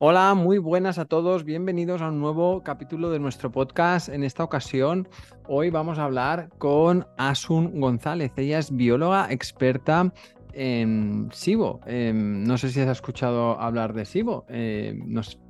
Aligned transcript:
Hola, 0.00 0.32
muy 0.34 0.58
buenas 0.58 0.96
a 1.00 1.06
todos, 1.06 1.42
bienvenidos 1.42 2.02
a 2.02 2.08
un 2.10 2.20
nuevo 2.20 2.62
capítulo 2.62 3.10
de 3.10 3.18
nuestro 3.18 3.50
podcast. 3.50 4.08
En 4.08 4.22
esta 4.22 4.44
ocasión, 4.44 5.08
hoy 5.48 5.70
vamos 5.70 5.98
a 5.98 6.04
hablar 6.04 6.50
con 6.58 7.04
Asun 7.16 7.80
González. 7.80 8.30
Ella 8.36 8.60
es 8.60 8.70
bióloga 8.70 9.26
experta 9.32 10.12
en 10.52 11.28
SIBO. 11.32 11.80
Em, 11.84 12.44
no 12.44 12.56
sé 12.58 12.68
si 12.68 12.78
has 12.78 12.88
escuchado 12.88 13.60
hablar 13.60 13.92
de 13.92 14.04
SIBO, 14.04 14.46
eh, 14.48 14.96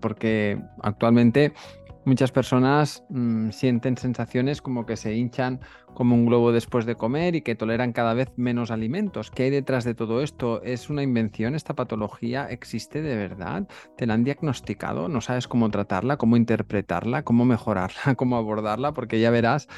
porque 0.00 0.58
actualmente 0.82 1.52
muchas 2.08 2.32
personas 2.32 3.04
mm, 3.10 3.50
sienten 3.50 3.96
sensaciones 3.96 4.62
como 4.62 4.86
que 4.86 4.96
se 4.96 5.14
hinchan 5.14 5.60
como 5.94 6.14
un 6.14 6.26
globo 6.26 6.52
después 6.52 6.86
de 6.86 6.94
comer 6.94 7.36
y 7.36 7.42
que 7.42 7.54
toleran 7.54 7.92
cada 7.92 8.14
vez 8.14 8.32
menos 8.36 8.70
alimentos. 8.70 9.30
¿Qué 9.30 9.44
hay 9.44 9.50
detrás 9.50 9.84
de 9.84 9.94
todo 9.94 10.22
esto? 10.22 10.62
¿Es 10.62 10.90
una 10.90 11.02
invención? 11.02 11.54
¿Esta 11.54 11.74
patología 11.74 12.48
existe 12.50 13.02
de 13.02 13.14
verdad? 13.14 13.68
¿Te 13.96 14.06
la 14.06 14.14
han 14.14 14.24
diagnosticado? 14.24 15.08
¿No 15.08 15.20
sabes 15.20 15.46
cómo 15.46 15.70
tratarla, 15.70 16.16
cómo 16.16 16.36
interpretarla, 16.36 17.22
cómo 17.22 17.44
mejorarla, 17.44 18.14
cómo 18.16 18.36
abordarla? 18.36 18.92
Porque 18.92 19.20
ya 19.20 19.30
verás 19.30 19.68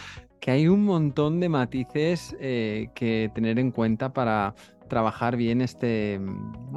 que 0.41 0.53
hay 0.53 0.69
un 0.69 0.85
montón 0.85 1.41
de 1.41 1.49
matices 1.49 2.35
eh, 2.41 2.89
que 2.95 3.31
tener 3.35 3.59
en 3.59 3.73
cuenta 3.73 4.13
para 4.13 4.55
trabajar 4.91 5.37
bien 5.37 5.63
este, 5.63 6.21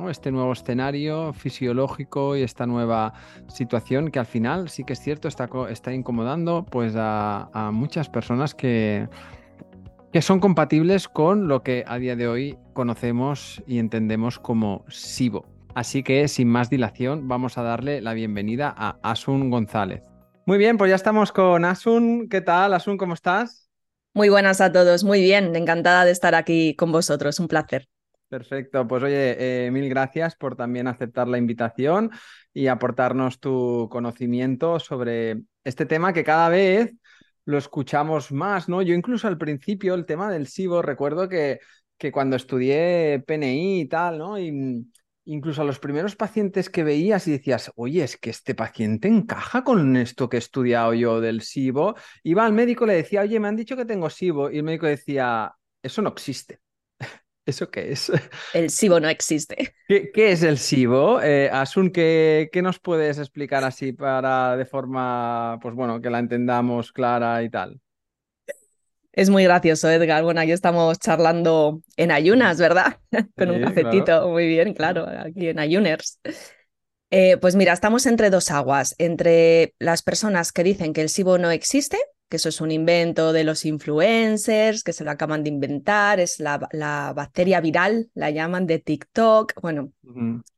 este 0.10 0.32
nuevo 0.32 0.54
escenario 0.54 1.34
fisiológico 1.34 2.38
y 2.38 2.44
esta 2.44 2.66
nueva 2.66 3.14
situación 3.48 4.10
que 4.10 4.20
al 4.20 4.26
final 4.26 4.70
sí 4.70 4.86
que 4.86 4.94
es 4.94 5.00
cierto 5.00 5.28
está, 5.28 5.50
está 5.70 5.94
incomodando 5.94 6.66
pues 6.66 6.94
a, 6.96 7.72
muchas 7.74 8.08
personas 8.08 8.56
que, 8.56 9.10
que 10.14 10.22
son 10.22 10.40
compatibles 10.40 11.10
con 11.10 11.50
lo 11.50 11.64
que 11.64 11.84
a 11.86 11.98
día 11.98 12.16
de 12.16 12.30
hoy 12.30 12.58
conocemos 12.72 13.62
y 13.68 13.80
entendemos 13.80 14.40
como 14.40 14.86
SIBO. 14.88 15.46
Así 15.76 16.04
que 16.04 16.30
sin 16.30 16.48
más 16.48 16.70
dilación 16.70 17.28
vamos 17.28 17.58
a 17.58 17.64
darle 17.64 18.00
la 18.00 18.14
bienvenida 18.14 18.74
a 18.78 18.98
Asun 19.04 19.50
González. 19.50 20.04
Muy 20.46 20.58
bien, 20.58 20.78
pues 20.78 20.90
ya 20.90 20.96
estamos 20.96 21.32
con 21.32 21.66
Asun. 21.66 22.30
¿Qué 22.30 22.42
tal, 22.42 22.74
Asun? 22.74 22.98
¿Cómo 22.98 23.14
estás? 23.14 23.64
Muy 24.14 24.30
buenas 24.30 24.62
a 24.62 24.72
todos, 24.72 25.04
muy 25.04 25.22
bien, 25.22 25.56
encantada 25.56 26.06
de 26.06 26.12
estar 26.12 26.36
aquí 26.36 26.76
con 26.76 26.92
vosotros, 26.92 27.40
un 27.40 27.48
placer. 27.48 27.88
Perfecto, 28.34 28.88
pues 28.88 29.04
oye, 29.04 29.68
eh, 29.68 29.70
mil 29.70 29.88
gracias 29.88 30.36
por 30.36 30.56
también 30.56 30.88
aceptar 30.88 31.28
la 31.28 31.38
invitación 31.38 32.10
y 32.52 32.66
aportarnos 32.66 33.40
tu 33.40 33.88
conocimiento 33.92 34.80
sobre 34.80 35.44
este 35.64 35.86
tema 35.86 36.14
que 36.14 36.24
cada 36.24 36.50
vez 36.50 36.96
lo 37.46 37.60
escuchamos 37.60 38.32
más, 38.32 38.68
¿no? 38.68 38.82
Yo 38.82 38.96
incluso 38.96 39.28
al 39.28 39.38
principio 39.38 39.94
el 39.94 40.08
tema 40.08 40.32
del 40.32 40.48
SIBO, 40.48 40.82
recuerdo 40.82 41.30
que, 41.30 41.60
que 41.96 42.12
cuando 42.12 42.36
estudié 42.36 43.24
PNI 43.24 43.82
y 43.82 43.86
tal, 43.86 44.18
¿no? 44.18 44.40
Y 44.40 44.84
incluso 45.26 45.62
a 45.62 45.66
los 45.66 45.78
primeros 45.78 46.16
pacientes 46.16 46.72
que 46.72 46.84
veías 46.84 47.28
y 47.28 47.34
decías, 47.34 47.72
oye, 47.76 48.04
es 48.04 48.18
que 48.18 48.32
este 48.32 48.56
paciente 48.56 49.08
encaja 49.08 49.64
con 49.64 49.96
esto 49.96 50.28
que 50.28 50.38
he 50.38 50.40
estudiado 50.40 50.96
yo 50.96 51.22
del 51.22 51.44
SIBO, 51.44 51.94
iba 52.24 52.48
al 52.48 52.54
médico, 52.54 52.88
le 52.88 52.96
decía, 52.96 53.22
oye, 53.22 53.40
me 53.40 53.48
han 53.48 53.58
dicho 53.58 53.76
que 53.76 53.86
tengo 53.86 54.10
SIBO, 54.10 54.50
y 54.50 54.58
el 54.58 54.64
médico 54.64 54.88
decía, 54.88 55.54
eso 55.84 56.02
no 56.02 56.10
existe. 56.10 56.64
¿Eso 57.46 57.70
qué 57.70 57.92
es? 57.92 58.12
El 58.54 58.70
SIBO 58.70 59.00
no 59.00 59.10
existe. 59.10 59.76
¿Qué, 59.88 60.32
es 60.32 60.44
el 60.44 60.58
SIBO? 60.58 61.22
Eh, 61.22 61.50
Asun, 61.52 61.92
¿qué, 61.92 62.50
nos 62.64 62.80
puedes 62.80 63.18
explicar 63.18 63.64
así 63.66 63.92
para 63.92 64.56
de 64.56 64.66
forma, 64.66 65.60
pues 65.62 65.76
bueno, 65.76 66.02
que 66.02 66.10
la 66.10 66.20
entendamos 66.20 66.94
clara 66.94 67.44
y 67.44 67.50
tal? 67.50 67.82
Es 69.12 69.30
muy 69.30 69.44
gracioso, 69.44 69.90
Edgar. 69.90 70.24
Bueno, 70.24 70.40
aquí 70.42 70.54
estamos 70.54 70.98
charlando 71.00 71.82
en 71.98 72.12
ayunas, 72.12 72.58
¿verdad? 72.58 73.00
Con 73.38 73.52
un 73.52 73.62
cafetito. 73.62 74.30
Muy 74.30 74.48
bien, 74.48 74.74
claro, 74.74 75.06
aquí 75.08 75.50
en 75.50 75.60
Ayuners. 75.60 76.20
Eh, 77.12 77.38
pues 77.38 77.56
mira, 77.56 77.74
estamos 77.74 78.08
entre 78.08 78.32
dos 78.32 78.50
aguas, 78.50 78.96
entre 78.98 79.76
las 79.78 80.02
personas 80.02 80.52
que 80.52 80.64
dicen 80.64 80.94
que 80.94 81.02
el 81.02 81.10
SIBO 81.10 81.38
no 81.38 81.52
existe 81.52 82.00
que 82.34 82.38
eso 82.38 82.50
es 82.50 82.62
un 82.62 82.72
invento 82.72 83.32
de 83.32 83.44
los 83.44 83.64
influencers, 83.64 84.82
que 84.82 84.92
se 84.92 85.04
lo 85.04 85.12
acaban 85.12 85.44
de 85.44 85.50
inventar, 85.50 86.20
es 86.20 86.40
la, 86.40 86.68
la 86.72 87.14
bacteria 87.16 87.62
viral, 87.62 88.10
la 88.16 88.32
llaman 88.32 88.66
de 88.66 88.80
TikTok. 88.80 89.54
Bueno, 89.62 89.92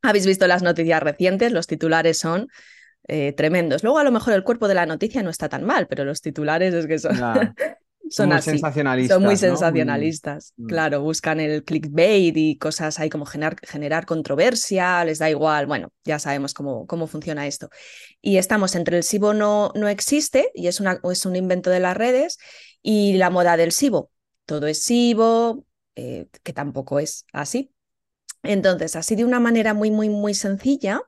habéis 0.02 0.26
visto 0.26 0.48
las 0.48 0.64
noticias 0.64 1.04
recientes, 1.04 1.52
los 1.52 1.68
titulares 1.68 2.18
son 2.18 2.48
eh, 3.10 3.34
tremendos. 3.34 3.84
Luego 3.84 3.98
a 3.98 4.06
lo 4.06 4.12
mejor 4.12 4.32
el 4.36 4.46
cuerpo 4.46 4.70
de 4.70 4.76
la 4.76 4.86
noticia 4.86 5.22
no 5.22 5.30
está 5.30 5.50
tan 5.50 5.66
mal, 5.66 5.88
pero 5.88 6.06
los 6.06 6.22
titulares 6.22 6.74
es 6.74 6.88
que 6.88 6.98
son... 6.98 7.18
son 8.10 8.30
muy 8.30 8.42
sensacionalistas. 8.42 9.16
Son 9.16 9.24
muy 9.24 9.38
sensacionalistas. 9.38 10.54
Mm. 10.58 10.68
Claro, 10.68 11.02
buscan 11.02 11.40
el 11.40 11.64
clickbait 11.64 12.36
y 12.38 12.58
cosas 12.58 13.00
ahí 13.00 13.10
como 13.10 13.26
generar, 13.26 13.56
generar, 13.66 14.06
controversia, 14.06 15.04
les 15.06 15.20
da 15.20 15.30
igual. 15.30 15.66
Bueno, 15.66 15.92
ya 16.04 16.20
sabemos 16.20 16.54
cómo, 16.54 16.86
cómo 16.86 17.08
funciona 17.08 17.48
esto. 17.48 17.70
Y 18.22 18.38
estamos 18.38 18.76
entre 18.76 18.98
el 18.98 19.04
SIBO 19.04 19.34
no, 19.34 19.72
no 19.76 19.88
existe 19.88 20.52
y 20.54 20.68
es, 20.68 20.80
una, 20.80 21.00
es 21.12 21.26
un 21.26 21.36
invento 21.36 21.70
de 21.70 21.80
las 21.80 21.98
redes 21.98 22.38
y 22.82 23.14
la 23.14 23.30
moda 23.30 23.58
del 23.58 23.72
SIBO. 23.72 24.12
Todo 24.46 24.68
es 24.68 24.84
SIBO, 24.84 25.66
eh, 25.96 26.28
que 26.44 26.54
tampoco 26.54 27.00
es 27.00 27.26
así. 27.34 27.72
Entonces, 28.44 28.96
así 28.96 29.16
de 29.16 29.26
una 29.26 29.40
manera 29.40 29.74
muy, 29.74 29.90
muy, 29.90 30.10
muy 30.10 30.36
sencilla, 30.36 31.02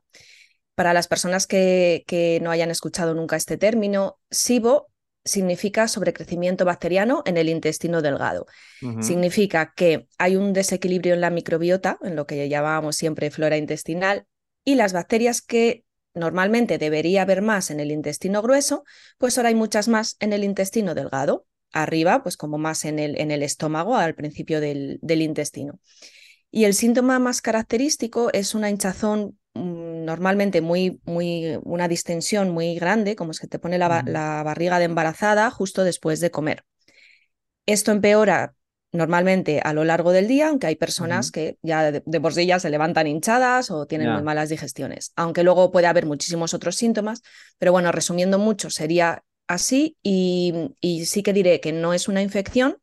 para 0.73 0.93
las 0.93 1.07
personas 1.07 1.47
que, 1.47 2.03
que 2.07 2.39
no 2.41 2.51
hayan 2.51 2.71
escuchado 2.71 3.13
nunca 3.13 3.35
este 3.35 3.57
término, 3.57 4.19
SIBO 4.29 4.87
significa 5.27 5.87
sobrecrecimiento 5.87 6.65
bacteriano 6.65 7.21
en 7.25 7.37
el 7.37 7.49
intestino 7.49 8.01
delgado. 8.01 8.47
Significa 9.01 9.73
que 9.75 10.07
hay 10.17 10.35
un 10.35 10.53
desequilibrio 10.53 11.13
en 11.13 11.21
la 11.21 11.29
microbiota, 11.29 11.97
en 12.01 12.15
lo 12.15 12.25
que 12.25 12.47
llamábamos 12.49 12.95
siempre 12.95 13.31
flora 13.31 13.57
intestinal, 13.57 14.25
y 14.63 14.75
las 14.75 14.93
bacterias 14.93 15.41
que 15.41 15.83
normalmente 16.13 16.77
debería 16.77 17.21
haber 17.21 17.41
más 17.41 17.69
en 17.71 17.79
el 17.79 17.91
intestino 17.91 18.41
grueso, 18.41 18.83
pues 19.17 19.37
ahora 19.37 19.49
hay 19.49 19.55
muchas 19.55 19.87
más 19.87 20.17
en 20.19 20.33
el 20.33 20.43
intestino 20.43 20.95
delgado. 20.95 21.45
Arriba, 21.71 22.23
pues 22.23 22.37
como 22.37 22.57
más 22.57 22.85
en 22.85 22.97
el, 22.97 23.19
en 23.19 23.29
el 23.29 23.43
estómago, 23.43 23.95
al 23.95 24.15
principio 24.15 24.61
del, 24.61 24.99
del 25.01 25.21
intestino. 25.21 25.79
Y 26.49 26.63
el 26.63 26.73
síntoma 26.73 27.19
más 27.19 27.41
característico 27.41 28.31
es 28.33 28.55
una 28.55 28.69
hinchazón 28.69 29.37
normalmente 30.07 30.61
muy, 30.61 31.01
muy, 31.03 31.59
una 31.63 31.89
distensión 31.89 32.49
muy 32.51 32.75
grande, 32.75 33.17
como 33.17 33.31
es 33.31 33.41
que 33.41 33.47
te 33.47 33.59
pone 33.59 33.77
la, 33.77 34.41
barriga 34.45 34.79
de 34.79 34.85
embarazada 34.85 35.51
justo 35.51 35.83
después 35.83 36.21
de 36.21 36.31
comer. 36.31 36.63
Esto 37.65 37.91
empeora 37.91 38.55
normalmente 38.93 39.59
a 39.61 39.73
lo 39.73 39.83
largo 39.83 40.13
del 40.13 40.29
día, 40.29 40.47
aunque 40.47 40.67
hay 40.67 40.77
personas 40.77 41.29
que 41.29 41.57
ya 41.61 41.91
de, 41.91 42.21
por 42.21 42.33
sí 42.33 42.45
ya 42.45 42.57
se 42.57 42.69
levantan 42.69 43.05
hinchadas 43.05 43.69
o 43.69 43.85
tienen 43.85 44.13
muy 44.13 44.23
malas 44.23 44.47
digestiones, 44.47 45.11
aunque 45.17 45.43
luego 45.43 45.71
puede 45.71 45.87
haber 45.87 46.05
muchísimos 46.05 46.53
otros 46.53 46.77
síntomas, 46.77 47.21
pero 47.59 47.73
bueno, 47.73 47.91
resumiendo 47.91 48.39
mucho, 48.39 48.69
sería 48.69 49.25
así 49.45 49.97
y, 50.01 50.73
y 50.79 51.05
sí 51.05 51.21
que 51.21 51.33
diré 51.33 51.59
que 51.59 51.73
no 51.73 51.93
es 51.93 52.07
una 52.07 52.21
infección, 52.21 52.77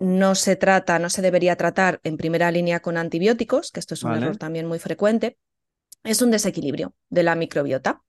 no 0.00 0.34
se 0.34 0.56
trata, 0.56 0.98
no 0.98 1.10
se 1.10 1.22
debería 1.22 1.54
tratar 1.54 2.00
en 2.02 2.16
primera 2.16 2.50
línea 2.50 2.80
con 2.80 2.96
antibióticos, 2.96 3.70
que 3.70 3.78
esto 3.78 3.94
es 3.94 4.02
un 4.02 4.14
error 4.14 4.36
también 4.36 4.66
muy 4.66 4.80
frecuente, 4.80 5.38
es 6.10 6.22
un 6.22 6.30
desequilibrio 6.30 6.94
de 7.10 7.22
la 7.22 7.34
microbiota. 7.34 8.02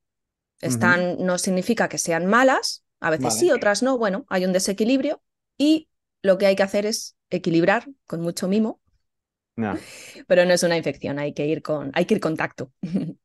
Están, 0.62 1.18
No 1.20 1.38
significa 1.38 1.88
que 1.88 1.98
sean 1.98 2.26
malas, 2.26 2.84
a 3.00 3.10
veces 3.10 3.34
sí, 3.34 3.52
otras 3.52 3.82
no. 3.82 3.98
Bueno, 3.98 4.26
hay 4.30 4.46
un 4.46 4.52
desequilibrio 4.52 5.22
y 5.58 5.90
lo 6.22 6.38
que 6.38 6.48
hay 6.48 6.56
que 6.56 6.64
hacer 6.64 6.86
es 6.86 7.16
equilibrar 7.30 7.86
con 8.06 8.22
mucho 8.22 8.48
mimo. 8.48 8.82
Pero 10.28 10.46
no 10.46 10.54
es 10.54 10.64
una 10.64 10.78
infección, 10.78 11.20
hay 11.20 11.34
que 11.34 11.46
ir 11.46 11.62
con, 11.62 11.92
hay 11.94 12.06
que 12.06 12.16
ir 12.16 12.20
con 12.20 12.36
tacto. 12.36 12.72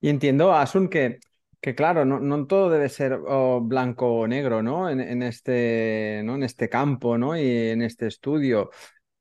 Y 0.00 0.10
entiendo, 0.10 0.52
Asun, 0.52 0.90
que, 0.90 1.18
que 1.62 1.74
claro, 1.74 2.04
no, 2.04 2.20
no 2.20 2.46
todo 2.46 2.68
debe 2.68 2.90
ser 2.90 3.18
oh, 3.26 3.62
blanco 3.62 4.06
o 4.06 4.26
negro, 4.26 4.62
¿no? 4.62 4.90
En, 4.90 5.22
este, 5.22 6.20
¿no? 6.26 6.34
En 6.34 6.42
este 6.42 6.68
campo, 6.68 7.16
¿no? 7.16 7.34
Y 7.38 7.68
en 7.70 7.80
este 7.80 8.08
estudio 8.08 8.68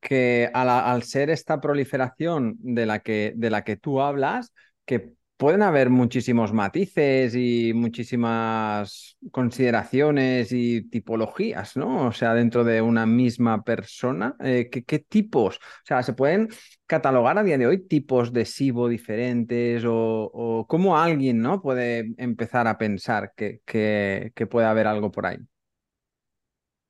que 0.02 0.50
al, 0.54 1.04
ser 1.04 1.30
esta 1.30 1.62
proliferación 1.62 2.58
de 2.60 2.86
la 2.86 3.00
que, 3.00 3.32
de 3.38 3.50
la 3.50 3.64
que 3.64 3.78
tú 3.78 4.02
hablas, 4.02 4.54
que 4.86 5.14
pueden 5.38 5.62
haber 5.62 5.90
muchísimos 5.90 6.54
matices 6.54 7.36
y 7.36 7.74
muchísimas 7.74 9.18
consideraciones 9.32 10.52
y 10.52 10.84
tipologías, 10.90 11.76
¿no? 11.76 12.08
O 12.08 12.12
sea, 12.12 12.34
dentro 12.34 12.64
de 12.64 12.82
una 12.82 13.06
misma 13.06 13.64
persona, 13.64 14.36
eh, 14.40 14.70
¿qué, 14.70 15.00
tipos? 15.00 15.58
O 15.58 15.86
sea, 15.86 16.04
¿se 16.04 16.14
pueden 16.14 16.50
catalogar 16.86 17.38
a 17.38 17.44
día 17.44 17.58
de 17.58 17.68
hoy 17.68 17.88
tipos 17.88 18.32
de 18.32 18.46
SIBO 18.46 18.88
diferentes 18.88 19.84
o, 19.86 20.66
cómo 20.70 20.98
alguien, 20.98 21.42
¿no? 21.42 21.62
Puede 21.62 22.14
empezar 22.18 22.68
a 22.68 22.78
pensar 22.78 23.34
que, 23.36 23.62
que, 23.66 24.32
que 24.36 24.48
puede 24.48 24.68
haber 24.68 24.88
algo 24.88 25.12
por 25.12 25.26
ahí? 25.26 25.40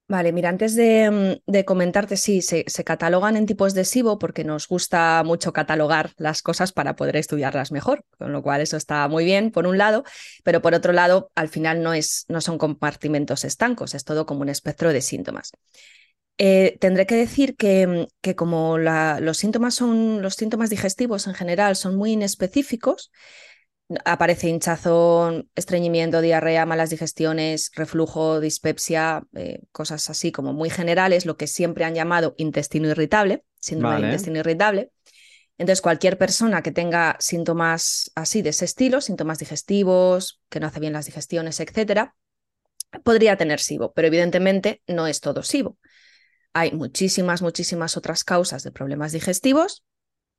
Vale, 0.07 0.33
mira, 0.33 0.49
antes 0.49 0.75
de, 0.75 1.39
mm, 1.47 1.63
comentarte, 1.65 2.17
sí, 2.17 2.41
se, 2.41 2.65
catalogan 2.83 3.37
en 3.37 3.45
tipos 3.45 3.73
de 3.73 3.85
SIBO 3.85 4.19
porque 4.19 4.43
nos 4.43 4.67
gusta 4.67 5.23
mucho 5.23 5.53
catalogar 5.53 6.11
las 6.17 6.41
cosas 6.41 6.73
para 6.73 6.95
poder 6.95 7.15
estudiarlas 7.15 7.71
mejor, 7.71 8.03
con 8.17 8.33
lo 8.33 8.43
cual 8.43 8.61
eso 8.61 8.75
está 8.75 9.07
muy 9.07 9.23
bien, 9.23 9.49
por 9.51 9.65
un 9.65 9.77
lado, 9.77 10.03
pero 10.43 10.61
por 10.61 10.73
otro 10.73 10.91
lado, 10.91 11.31
al 11.35 11.47
final 11.47 11.81
no, 11.81 11.93
es, 11.93 12.25
no 12.27 12.41
son 12.41 12.57
compartimentos 12.57 13.45
estancos, 13.45 13.95
es 13.95 14.03
todo 14.03 14.25
como 14.25 14.41
un 14.41 14.49
espectro 14.49 14.91
de 14.91 15.01
síntomas. 15.01 15.51
Eh, 16.37 16.77
tendré 16.81 17.05
que 17.05 17.15
decir 17.15 17.55
que, 17.55 17.87
mm, 17.87 18.05
que 18.21 18.35
como 18.35 18.77
los 18.77 19.37
síntomas 19.37 19.73
son 19.73 20.21
los 20.21 20.35
síntomas 20.35 20.69
digestivos 20.69 21.27
en 21.27 21.33
general 21.33 21.75
son 21.77 21.95
muy 21.95 22.11
inespecíficos, 22.11 23.11
aparece 24.05 24.49
hinchazón, 24.49 25.49
estreñimiento, 25.55 26.21
diarrea, 26.21 26.65
malas 26.65 26.89
digestiones, 26.89 27.71
reflujo, 27.73 28.39
dispepsia, 28.39 29.23
eh, 29.33 29.61
cosas 29.71 30.09
así 30.09 30.31
como 30.31 30.53
muy 30.53 30.69
generales, 30.69 31.25
lo 31.25 31.37
que 31.37 31.47
siempre 31.47 31.85
han 31.85 31.95
llamado 31.95 32.33
intestino 32.37 32.89
irritable, 32.89 33.43
síndrome 33.59 33.97
de 33.97 34.07
intestino 34.07 34.39
irritable. 34.39 34.91
Entonces, 35.57 35.81
cualquier 35.81 36.17
persona 36.17 36.61
que 36.63 36.71
tenga 36.71 37.15
síntomas 37.19 38.11
así 38.15 38.41
de 38.41 38.49
ese 38.49 38.65
estilo, 38.65 39.01
síntomas 39.01 39.39
digestivos, 39.39 40.41
que 40.49 40.59
no 40.59 40.67
hace 40.67 40.79
bien 40.79 40.93
las 40.93 41.05
digestiones, 41.05 41.59
etcétera, 41.59 42.15
podría 43.03 43.37
tener 43.37 43.59
SIBO, 43.59 43.93
pero 43.93 44.07
evidentemente 44.07 44.81
no 44.87 45.07
es 45.07 45.19
todo 45.19 45.43
SIBO. 45.43 45.77
Hay 46.53 46.71
muchísimas, 46.71 47.41
muchísimas 47.41 47.97
otras 47.97 48.23
causas 48.23 48.63
de 48.63 48.71
problemas 48.71 49.11
digestivos, 49.11 49.83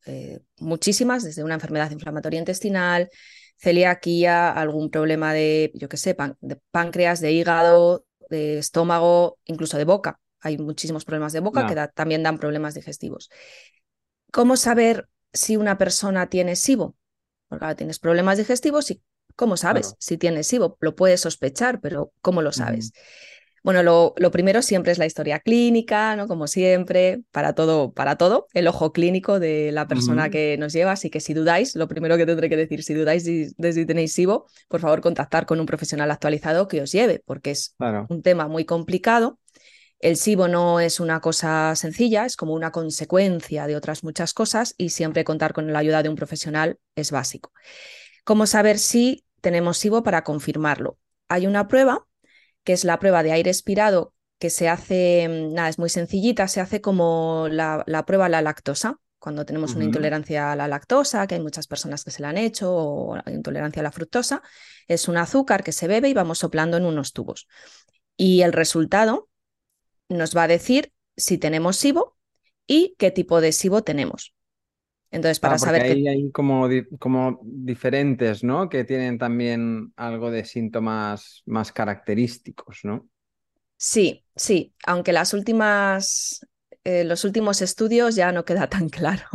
eh, 0.06 0.40
muchísimas, 0.58 1.24
desde 1.24 1.42
una 1.44 1.54
enfermedad 1.54 1.90
inflamatoria 1.90 2.38
intestinal, 2.38 3.10
celiaquía, 3.56 4.50
algún 4.50 4.90
problema 4.90 5.32
de, 5.32 5.72
yo 5.74 5.88
qué 5.88 5.96
sé, 5.96 6.16
de 6.40 6.60
páncreas, 6.70 7.20
de 7.20 7.32
hígado, 7.32 8.04
de 8.30 8.58
estómago, 8.58 9.38
incluso 9.44 9.78
de 9.78 9.84
boca. 9.84 10.20
Hay 10.40 10.58
muchísimos 10.58 11.04
problemas 11.04 11.32
de 11.32 11.40
boca 11.40 11.66
que 11.66 11.74
también 11.94 12.22
dan 12.22 12.38
problemas 12.38 12.74
digestivos. 12.74 13.30
¿Cómo 14.30 14.56
saber 14.56 15.08
si 15.32 15.56
una 15.56 15.78
persona 15.78 16.28
tiene 16.28 16.56
SIBO? 16.56 16.96
Porque 17.48 17.64
ahora 17.64 17.76
tienes 17.76 17.98
problemas 17.98 18.38
digestivos 18.38 18.90
y 18.90 19.02
¿cómo 19.36 19.56
sabes 19.56 19.94
si 19.98 20.18
tienes 20.18 20.48
SIBO? 20.48 20.76
Lo 20.80 20.94
puedes 20.96 21.20
sospechar, 21.20 21.80
pero 21.80 22.12
¿cómo 22.20 22.42
lo 22.42 22.52
sabes? 22.52 22.92
Bueno, 23.64 23.82
lo, 23.82 24.30
primero 24.30 24.60
siempre 24.60 24.92
es 24.92 24.98
la 24.98 25.06
historia 25.06 25.40
clínica, 25.40 26.16
¿no? 26.16 26.28
Como 26.28 26.46
siempre, 26.48 27.22
para 27.32 27.54
todo, 27.54 27.94
para 27.94 28.16
todo, 28.16 28.46
el 28.52 28.68
ojo 28.68 28.92
clínico 28.92 29.40
de 29.40 29.72
la 29.72 29.88
persona 29.88 30.28
que 30.28 30.58
nos 30.58 30.74
lleva. 30.74 30.92
Así 30.92 31.08
que 31.08 31.18
si 31.18 31.32
dudáis, 31.32 31.74
lo 31.74 31.88
primero 31.88 32.18
que 32.18 32.26
tendré 32.26 32.50
que 32.50 32.58
decir, 32.58 32.84
si 32.84 32.92
dudáis 32.92 33.24
de 33.24 33.72
si, 33.72 33.86
tenéis 33.86 34.12
SIBO, 34.12 34.44
por 34.68 34.80
favor 34.80 35.00
contactar 35.00 35.46
con 35.46 35.60
un 35.60 35.64
profesional 35.64 36.10
actualizado 36.10 36.68
que 36.68 36.82
os 36.82 36.92
lleve, 36.92 37.22
porque 37.24 37.52
es 37.52 37.74
un 38.10 38.20
tema 38.20 38.48
muy 38.48 38.66
complicado. 38.66 39.38
El 39.98 40.18
SIBO 40.18 40.46
no 40.46 40.78
es 40.78 41.00
una 41.00 41.22
cosa 41.22 41.74
sencilla, 41.74 42.26
es 42.26 42.36
como 42.36 42.52
una 42.52 42.70
consecuencia 42.70 43.66
de 43.66 43.76
otras 43.76 44.04
muchas 44.04 44.34
cosas 44.34 44.74
y 44.76 44.90
siempre 44.90 45.24
contar 45.24 45.54
con 45.54 45.72
la 45.72 45.78
ayuda 45.78 46.02
de 46.02 46.10
un 46.10 46.16
profesional 46.16 46.78
es 46.96 47.10
básico. 47.10 47.50
¿Cómo 48.24 48.46
saber 48.46 48.78
si 48.78 49.24
tenemos 49.40 49.78
SIBO 49.78 50.02
para 50.02 50.22
confirmarlo? 50.22 50.98
Hay 51.30 51.46
una 51.46 51.66
prueba 51.66 52.06
que 52.64 52.72
es 52.72 52.84
la 52.84 52.98
prueba 52.98 53.22
de 53.22 53.32
aire 53.32 53.50
expirado, 53.50 54.14
que 54.38 54.50
se 54.50 54.68
hace, 54.68 55.28
mm, 55.28 55.54
nada, 55.54 55.68
es 55.68 55.78
muy 55.78 55.88
sencillita, 55.88 56.48
se 56.48 56.60
hace 56.60 56.80
como 56.80 57.46
la, 57.50 57.84
prueba 58.06 58.26
a 58.26 58.28
la 58.28 58.42
lactosa, 58.42 58.98
cuando 59.18 59.46
tenemos 59.46 59.74
una 59.74 59.84
intolerancia 59.84 60.52
a 60.52 60.56
la 60.56 60.68
lactosa, 60.68 61.26
que 61.26 61.36
hay 61.36 61.40
muchas 61.40 61.66
personas 61.66 62.04
que 62.04 62.10
se 62.10 62.20
la 62.20 62.28
han 62.28 62.36
hecho, 62.36 62.74
o 62.74 63.16
intolerancia 63.30 63.80
a 63.80 63.82
la 63.82 63.92
fructosa, 63.92 64.42
es 64.86 65.08
un 65.08 65.16
azúcar 65.16 65.64
que 65.64 65.72
se 65.72 65.88
bebe 65.88 66.10
y 66.10 66.14
vamos 66.14 66.38
soplando 66.38 66.76
en 66.76 66.84
unos 66.84 67.14
tubos. 67.14 67.48
Y 68.18 68.42
el 68.42 68.52
resultado 68.52 69.30
nos 70.10 70.36
va 70.36 70.42
a 70.42 70.48
decir 70.48 70.92
si 71.16 71.38
tenemos 71.38 71.78
SIBO 71.78 72.18
y 72.66 72.96
qué 72.98 73.10
tipo 73.10 73.40
de 73.40 73.52
SIBO 73.52 73.82
tenemos. 73.82 74.33
Entonces, 75.14 75.38
para 75.38 75.54
ah, 75.54 75.58
saber 75.58 75.82
hay, 75.82 76.08
hay 76.08 76.30
como, 76.32 76.68
como 76.98 77.40
diferentes, 77.44 78.42
¿no? 78.42 78.68
Que 78.68 78.82
tienen 78.82 79.16
también 79.16 79.92
algo 79.96 80.30
de 80.30 80.44
síntomas 80.44 81.42
más 81.46 81.70
característicos, 81.70 82.80
¿no? 82.82 83.08
Sí, 83.76 84.24
sí, 84.34 84.74
aunque 84.86 85.12
las 85.12 85.34
últimas, 85.34 86.46
eh, 86.84 87.04
los 87.04 87.24
últimos 87.24 87.62
estudios 87.62 88.14
ya 88.16 88.32
no 88.32 88.44
queda 88.44 88.68
tan 88.68 88.88
claro. 88.90 89.28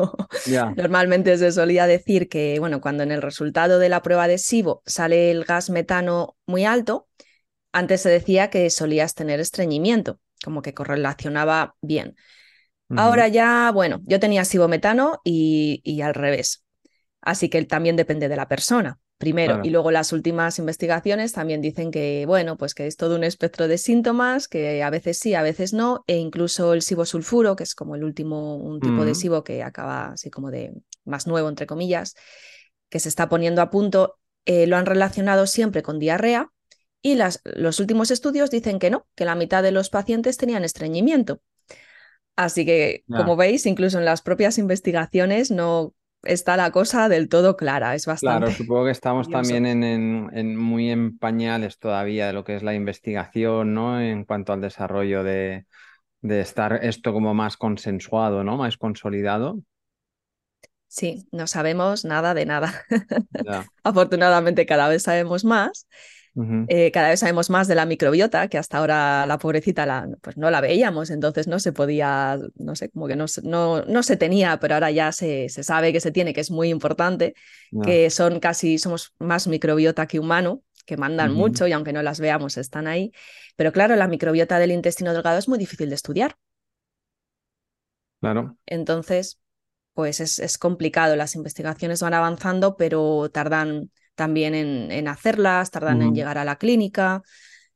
Normalmente 0.75 1.37
se 1.37 1.51
solía 1.51 1.87
decir 1.87 2.27
que, 2.27 2.59
bueno, 2.59 2.81
cuando 2.81 3.03
en 3.03 3.11
el 3.11 3.21
resultado 3.21 3.79
de 3.79 3.89
la 3.89 4.01
prueba 4.01 4.27
de 4.27 4.37
SIBO 4.37 4.81
sale 4.85 5.31
el 5.31 5.45
gas 5.45 5.69
metano 5.69 6.35
muy 6.45 6.65
alto, 6.65 7.07
antes 7.71 8.01
se 8.01 8.09
decía 8.09 8.49
que 8.49 8.69
solías 8.69 9.13
tener 9.15 9.39
estreñimiento, 9.39 10.19
como 10.43 10.61
que 10.61 10.73
correlacionaba 10.73 11.75
bien. 11.81 12.15
Ahora 12.95 13.27
ya, 13.27 13.71
bueno, 13.73 14.01
yo 14.05 14.19
tenía 14.19 14.45
sibometano 14.45 15.19
y, 15.23 15.81
y 15.83 16.01
al 16.01 16.13
revés. 16.13 16.63
Así 17.21 17.49
que 17.49 17.63
también 17.65 17.95
depende 17.95 18.29
de 18.29 18.35
la 18.35 18.47
persona, 18.47 18.99
primero. 19.17 19.59
Y 19.61 19.69
luego 19.69 19.91
las 19.91 20.13
últimas 20.13 20.57
investigaciones 20.59 21.33
también 21.33 21.61
dicen 21.61 21.91
que, 21.91 22.25
bueno, 22.25 22.57
pues 22.57 22.73
que 22.73 22.87
es 22.87 22.95
todo 22.95 23.15
un 23.15 23.23
espectro 23.23 23.67
de 23.67 23.77
síntomas, 23.77 24.47
que 24.47 24.83
a 24.83 24.89
veces 24.89 25.19
sí, 25.19 25.33
a 25.35 25.41
veces 25.41 25.73
no, 25.73 26.03
e 26.07 26.17
incluso 26.17 26.73
el 26.73 26.81
sibosulfuro, 26.81 27.55
que 27.55 27.63
es 27.63 27.75
como 27.75 27.95
el 27.95 28.03
último, 28.03 28.55
un 28.55 28.81
tipo 28.81 29.05
de 29.05 29.15
sibo 29.15 29.43
que 29.43 29.63
acaba 29.63 30.13
así 30.13 30.29
como 30.29 30.49
de 30.49 30.73
más 31.05 31.27
nuevo, 31.27 31.49
entre 31.49 31.67
comillas, 31.67 32.15
que 32.89 32.99
se 32.99 33.09
está 33.09 33.29
poniendo 33.29 33.61
a 33.61 33.69
punto, 33.69 34.17
eh, 34.45 34.65
lo 34.67 34.77
han 34.77 34.85
relacionado 34.85 35.45
siempre 35.47 35.83
con 35.83 35.99
diarrea. 35.99 36.51
Y 37.01 37.15
las, 37.15 37.41
los 37.45 37.79
últimos 37.79 38.11
estudios 38.11 38.49
dicen 38.49 38.79
que 38.79 38.89
no, 38.89 39.07
que 39.15 39.23
la 39.25 39.35
mitad 39.35 39.63
de 39.63 39.71
los 39.71 39.89
pacientes 39.89 40.37
tenían 40.37 40.65
estreñimiento. 40.65 41.41
Así 42.39 42.65
que, 42.65 43.03
como 43.05 43.35
veis, 43.35 43.65
incluso 43.65 43.99
en 43.99 44.05
las 44.05 44.21
propias 44.21 44.57
investigaciones 44.59 45.51
no 45.51 45.93
está 46.23 46.55
la 46.55 46.71
cosa 46.71 47.09
del 47.09 47.27
todo 47.27 47.57
clara. 47.57 47.95
Es 47.95 48.05
bastante. 48.05 48.45
Claro, 48.45 48.55
supongo 48.55 48.85
que 48.85 48.91
estamos 48.91 49.27
también 49.27 49.65
en, 49.65 50.55
muy 50.55 50.89
en 50.89 51.17
pañales 51.17 51.79
todavía 51.79 52.27
de 52.27 52.33
lo 52.33 52.45
que 52.45 52.55
es 52.55 52.63
la 52.63 52.73
investigación, 52.73 53.73
¿no? 53.73 53.99
En 53.99 54.23
cuanto 54.23 54.53
al 54.53 54.61
desarrollo 54.61 55.21
de, 55.21 55.65
estar 56.21 56.79
esto 56.81 57.11
como 57.11 57.33
más 57.33 57.57
consensuado, 57.57 58.45
¿no? 58.45 58.55
Más 58.55 58.77
consolidado. 58.77 59.59
Sí, 60.87 61.27
no 61.33 61.45
sabemos 61.45 62.05
nada 62.05 62.33
de 62.33 62.45
nada. 62.45 62.73
Afortunadamente 63.83 64.65
cada 64.65 64.87
vez 64.87 65.03
sabemos 65.03 65.43
más 65.43 65.89
eh, 66.67 66.91
cada 66.91 67.09
vez 67.09 67.19
sabemos 67.19 67.49
más 67.49 67.67
de 67.67 67.75
la 67.75 67.85
microbiota, 67.85 68.47
que 68.47 68.57
hasta 68.57 68.77
ahora 68.77 69.25
la 69.25 69.37
pobrecita 69.37 69.85
la, 69.85 70.07
pues 70.21 70.37
no 70.37 70.49
la 70.51 70.61
veíamos, 70.61 71.09
entonces 71.09 71.47
no 71.47 71.59
se 71.59 71.73
podía, 71.73 72.37
no 72.55 72.75
sé, 72.75 72.89
como 72.89 73.07
que 73.07 73.15
no, 73.15 73.25
no, 73.43 73.81
no 73.83 74.03
se 74.03 74.17
tenía, 74.17 74.59
pero 74.59 74.75
ahora 74.75 74.91
ya 74.91 75.11
se, 75.11 75.49
se, 75.49 75.63
sabe 75.63 75.91
que 75.91 75.99
se 75.99 76.11
tiene, 76.11 76.33
que 76.33 76.41
es 76.41 76.51
muy 76.51 76.69
importante, 76.69 77.33
que 77.83 78.09
son 78.09 78.39
casi, 78.39 78.77
somos 78.77 79.13
más 79.19 79.47
microbiota 79.47 80.07
que 80.07 80.19
humano, 80.19 80.63
que 80.85 80.97
mandan 80.97 81.33
mucho 81.33 81.67
y 81.67 81.71
aunque 81.71 81.93
no 81.93 82.01
las 82.01 82.19
veamos 82.19 82.57
están 82.57 82.87
ahí. 82.87 83.11
Pero 83.55 83.71
claro, 83.71 83.95
la 83.95 84.07
microbiota 84.07 84.57
del 84.57 84.71
intestino 84.71 85.13
delgado 85.13 85.37
es 85.37 85.47
muy 85.47 85.59
difícil 85.59 85.89
de 85.89 85.95
estudiar. 85.95 86.37
Claro. 88.19 88.57
Entonces, 88.65 89.39
pues 89.93 90.19
es, 90.19 90.39
es 90.39 90.57
complicado. 90.57 91.15
Las 91.15 91.35
investigaciones 91.35 92.01
van 92.01 92.13
avanzando, 92.13 92.75
pero 92.77 93.29
tardan 93.31 93.91
también 94.19 94.53
en, 94.53 95.07
hacerlas, 95.07 95.71
tardan 95.71 96.01
en 96.01 96.13
llegar 96.13 96.37
a 96.37 96.43
la 96.43 96.57
clínica. 96.57 97.23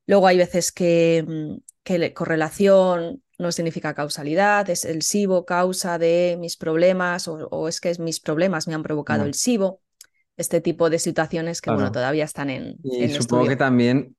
Luego 0.07 0.27
hay 0.27 0.37
veces 0.37 0.73
que, 0.73 1.23
mm, 1.25 1.55
que 1.83 2.13
correlación 2.13 3.23
no 3.39 3.53
significa 3.53 3.93
causalidad, 3.93 4.69
es 4.69 4.83
el 4.83 5.03
SIBO 5.03 5.45
causa 5.45 5.97
de 5.97 6.35
mis 6.37 6.57
problemas 6.57 7.29
o, 7.29 7.69
es 7.69 7.79
que 7.79 7.95
mis 7.99 8.19
problemas 8.19 8.67
me 8.67 8.73
han 8.73 8.83
provocado 8.83 9.23
el 9.23 9.35
SIBO. 9.35 9.79
Este 10.35 10.59
tipo 10.59 10.89
de 10.89 10.99
situaciones 10.99 11.61
que 11.61 11.71
bueno, 11.71 11.93
todavía 11.93 12.25
están 12.25 12.49
en... 12.49 12.75
Y 12.83 13.07
supongo 13.07 13.47
que 13.47 13.55
también 13.55 14.17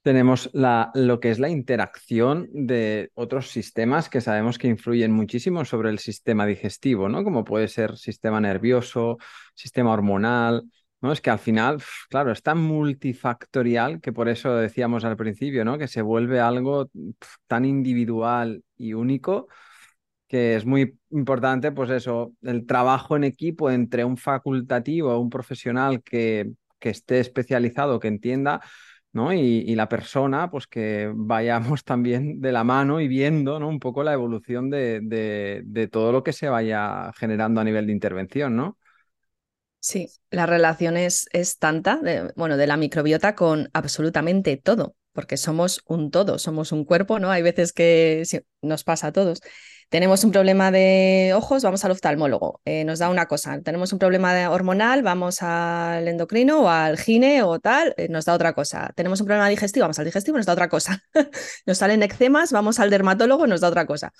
tenemos 0.00 0.48
la, 0.54 0.92
lo 0.94 1.20
que 1.20 1.30
es 1.30 1.38
la 1.38 1.50
interacción 1.50 2.48
de 2.52 3.10
otros 3.12 3.50
sistemas 3.50 4.08
que 4.08 4.22
sabemos 4.22 4.56
que 4.56 4.68
influyen 4.68 5.12
muchísimo 5.12 5.66
sobre 5.66 5.90
el 5.90 5.98
sistema 5.98 6.46
digestivo, 6.46 7.10
¿no? 7.10 7.22
Como 7.22 7.44
puede 7.44 7.68
ser 7.68 7.98
sistema 7.98 8.40
nervioso, 8.40 9.18
sistema 9.54 9.92
hormonal, 9.92 10.62
Es 11.12 11.20
que 11.20 11.30
al 11.30 11.38
final, 11.38 11.82
claro, 12.08 12.32
es 12.32 12.42
tan 12.42 12.58
multifactorial 12.58 14.00
que 14.00 14.12
por 14.12 14.28
eso 14.28 14.54
decíamos 14.56 15.04
al 15.04 15.16
principio, 15.16 15.64
¿no? 15.64 15.78
Que 15.78 15.88
se 15.88 16.02
vuelve 16.02 16.40
algo 16.40 16.90
tan 17.46 17.64
individual 17.64 18.62
y 18.76 18.94
único 18.94 19.48
que 20.28 20.56
es 20.56 20.66
muy 20.66 20.98
importante, 21.10 21.72
pues 21.72 21.90
eso, 21.90 22.32
el 22.42 22.66
trabajo 22.66 23.16
en 23.16 23.24
equipo 23.24 23.70
entre 23.70 24.04
un 24.04 24.16
facultativo 24.16 25.18
un 25.18 25.30
profesional 25.30 26.02
que, 26.02 26.52
esté 26.80 27.18
especializado, 27.18 27.98
que 27.98 28.06
entienda, 28.06 28.60
¿no? 29.12 29.32
Y, 29.32 29.74
la 29.74 29.88
persona, 29.88 30.50
pues 30.50 30.68
que 30.68 31.10
vayamos 31.14 31.82
también 31.84 32.40
de 32.40 32.52
la 32.52 32.62
mano 32.64 33.00
y 33.00 33.08
viendo, 33.08 33.58
¿no? 33.58 33.68
Un 33.68 33.80
poco 33.80 34.04
la 34.04 34.12
evolución 34.12 34.70
de, 34.70 35.00
de, 35.02 35.62
de 35.64 35.88
todo 35.88 36.12
lo 36.12 36.22
que 36.22 36.32
se 36.32 36.48
vaya 36.48 37.12
generando 37.16 37.60
a 37.60 37.64
nivel 37.64 37.86
de 37.86 37.92
intervención, 37.92 38.54
¿no? 38.56 38.78
Sí, 39.86 40.08
la 40.30 40.46
relación 40.46 40.96
es, 40.96 41.28
tanta, 41.60 42.00
bueno, 42.34 42.56
de 42.56 42.66
la 42.66 42.76
microbiota 42.76 43.36
con 43.36 43.70
absolutamente 43.72 44.56
todo, 44.56 44.96
porque 45.12 45.36
somos 45.36 45.80
un 45.86 46.10
todo, 46.10 46.40
somos 46.40 46.72
un 46.72 46.84
cuerpo, 46.84 47.20
¿no? 47.20 47.30
Hay 47.30 47.42
veces 47.42 47.72
que 47.72 48.24
nos 48.62 48.82
pasa 48.82 49.06
a 49.06 49.12
todos. 49.12 49.40
Tenemos 49.88 50.24
un 50.24 50.32
problema 50.32 50.72
de 50.72 51.34
ojos, 51.36 51.62
vamos 51.62 51.84
al 51.84 51.92
oftalmólogo, 51.92 52.60
eh, 52.64 52.82
nos 52.82 52.98
da 52.98 53.10
una 53.10 53.26
cosa. 53.26 53.60
Tenemos 53.62 53.92
un 53.92 54.00
problema 54.00 54.50
hormonal, 54.50 55.04
vamos 55.04 55.40
al 55.40 56.08
endocrino 56.08 56.62
o 56.62 56.68
al 56.68 56.98
gine 56.98 57.44
o 57.44 57.60
tal, 57.60 57.94
eh, 57.96 58.08
nos 58.08 58.24
da 58.24 58.34
otra 58.34 58.54
cosa. 58.54 58.90
Tenemos 58.96 59.20
un 59.20 59.26
problema 59.26 59.48
digestivo, 59.48 59.84
vamos 59.84 60.00
al 60.00 60.06
digestivo, 60.06 60.36
nos 60.36 60.46
da 60.46 60.54
otra 60.54 60.68
cosa. 60.68 61.00
nos 61.64 61.78
salen 61.78 62.02
eczemas, 62.02 62.50
vamos 62.50 62.80
al 62.80 62.90
dermatólogo, 62.90 63.46
nos 63.46 63.60
da 63.60 63.68
otra 63.68 63.86
cosa. 63.86 64.12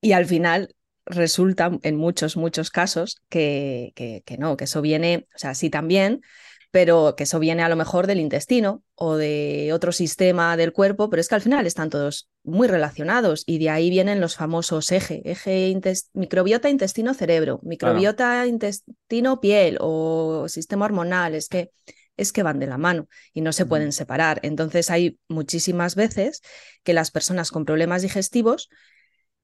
Y 0.00 0.10
al 0.10 0.26
final 0.26 0.74
resulta 1.06 1.70
en 1.82 1.96
muchos, 1.96 2.36
muchos 2.36 2.70
casos 2.70 3.20
que, 3.28 3.92
que, 3.94 4.38
no, 4.38 4.56
que 4.56 4.64
eso 4.64 4.80
viene, 4.82 5.26
o 5.34 5.38
sea, 5.38 5.54
sí 5.54 5.70
también, 5.70 6.22
pero 6.70 7.14
que 7.16 7.24
eso 7.24 7.38
viene 7.38 7.62
a 7.62 7.68
lo 7.68 7.76
mejor 7.76 8.06
del 8.06 8.18
intestino 8.18 8.82
o 8.94 9.16
de 9.16 9.70
otro 9.74 9.92
sistema 9.92 10.56
del 10.56 10.72
cuerpo, 10.72 11.10
pero 11.10 11.20
es 11.20 11.28
que 11.28 11.34
al 11.34 11.42
final 11.42 11.66
están 11.66 11.90
todos 11.90 12.30
muy 12.44 12.66
relacionados 12.66 13.44
y 13.46 13.58
de 13.58 13.68
ahí 13.68 13.90
vienen 13.90 14.20
los 14.20 14.36
famosos 14.36 14.90
eje, 14.90 15.20
eje 15.30 15.78
microbiota 16.14 16.70
intestino-cerebro, 16.70 17.60
microbiota 17.62 18.46
intestino-piel 18.46 19.76
o 19.80 20.46
sistema 20.48 20.86
hormonal, 20.86 21.34
es 21.34 21.48
que 21.48 21.70
es 22.16 22.32
que 22.32 22.42
van 22.42 22.58
de 22.58 22.66
la 22.66 22.78
mano 22.78 23.08
y 23.32 23.40
no 23.40 23.52
se 23.52 23.66
pueden 23.66 23.92
separar. 23.92 24.40
Entonces 24.42 24.90
hay 24.90 25.18
muchísimas 25.28 25.94
veces 25.94 26.42
que 26.82 26.92
las 26.92 27.10
personas 27.10 27.50
con 27.50 27.64
problemas 27.64 28.02
digestivos, 28.02 28.68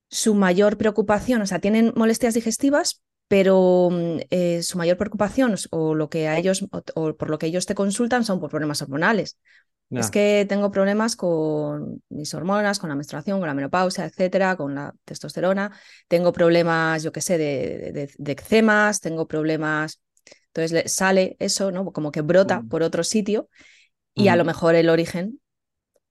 su 0.08 0.34
mayor 0.34 0.76
preocupación, 0.76 1.42
o 1.42 1.46
sea, 1.46 1.58
tienen 1.58 1.92
molestias 1.94 2.34
digestivas, 2.34 3.02
pero 3.28 3.90
mm, 3.90 4.18
eh, 4.30 4.62
su 4.62 4.78
mayor 4.78 4.96
preocupación 4.96 5.54
o 5.70 5.94
lo 5.94 6.08
que 6.08 6.28
a 6.28 6.38
ellos 6.38 6.66
o, 6.94 7.14
por 7.14 7.30
lo 7.30 7.38
que 7.38 7.46
ellos 7.46 7.66
te 7.66 7.74
consultan 7.74 8.24
son 8.24 8.40
por 8.40 8.50
problemas 8.50 8.82
hormonales. 8.82 9.38
Es 9.90 10.10
que 10.10 10.44
tengo 10.46 10.70
problemas 10.70 11.16
con 11.16 12.02
mis 12.10 12.34
hormonas, 12.34 12.78
con 12.78 12.90
la 12.90 12.94
menstruación, 12.94 13.38
con 13.38 13.48
la 13.48 13.54
menopausia, 13.54 14.04
etcétera, 14.04 14.54
con 14.54 14.74
la 14.74 14.94
testosterona. 15.06 15.72
Tengo 16.08 16.30
problemas, 16.30 17.02
yo 17.02 17.10
qué 17.10 17.22
sé, 17.22 17.38
de, 17.38 18.10
de, 18.18 18.32
eczemas, 18.32 19.00
tengo 19.00 19.26
problemas. 19.26 20.02
Entonces 20.48 20.92
sale 20.92 21.36
eso, 21.38 21.70
¿no? 21.70 21.90
Como 21.90 22.12
que 22.12 22.20
brota 22.20 22.62
por 22.68 22.82
otro 22.82 23.02
sitio 23.02 23.48
y 24.12 24.28
a 24.28 24.36
lo 24.36 24.44
mejor 24.44 24.74
el 24.74 24.90
origen 24.90 25.40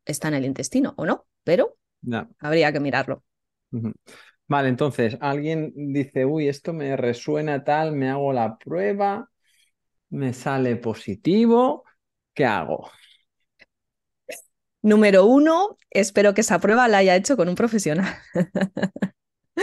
está 0.06 0.30
en 0.30 0.34
el 0.34 0.46
intestino 0.46 0.96
o 0.98 1.06
no, 1.06 1.28
pero 1.44 1.78
habría 2.40 2.72
que 2.74 2.80
mirarlo. 2.80 3.24
Vale, 4.48 4.70
entonces 4.70 5.18
alguien 5.22 5.74
dice, 5.76 6.26
uy, 6.26 6.48
esto 6.48 6.74
me 6.74 6.96
resuena 6.96 7.64
tal, 7.64 7.92
me 7.94 8.10
hago 8.10 8.32
la 8.34 8.58
prueba, 8.58 9.30
me 10.10 10.34
sale 10.34 10.78
positivo, 10.78 11.86
¿qué 12.34 12.46
hago? 12.46 12.92
Número 14.82 15.26
uno, 15.26 15.78
espero 15.90 16.34
que 16.34 16.42
esa 16.42 16.60
prueba 16.60 16.88
la 16.88 17.00
haya 17.00 17.16
hecho 17.16 17.36
con 17.38 17.50
un 17.50 17.56
profesional. 17.56 18.16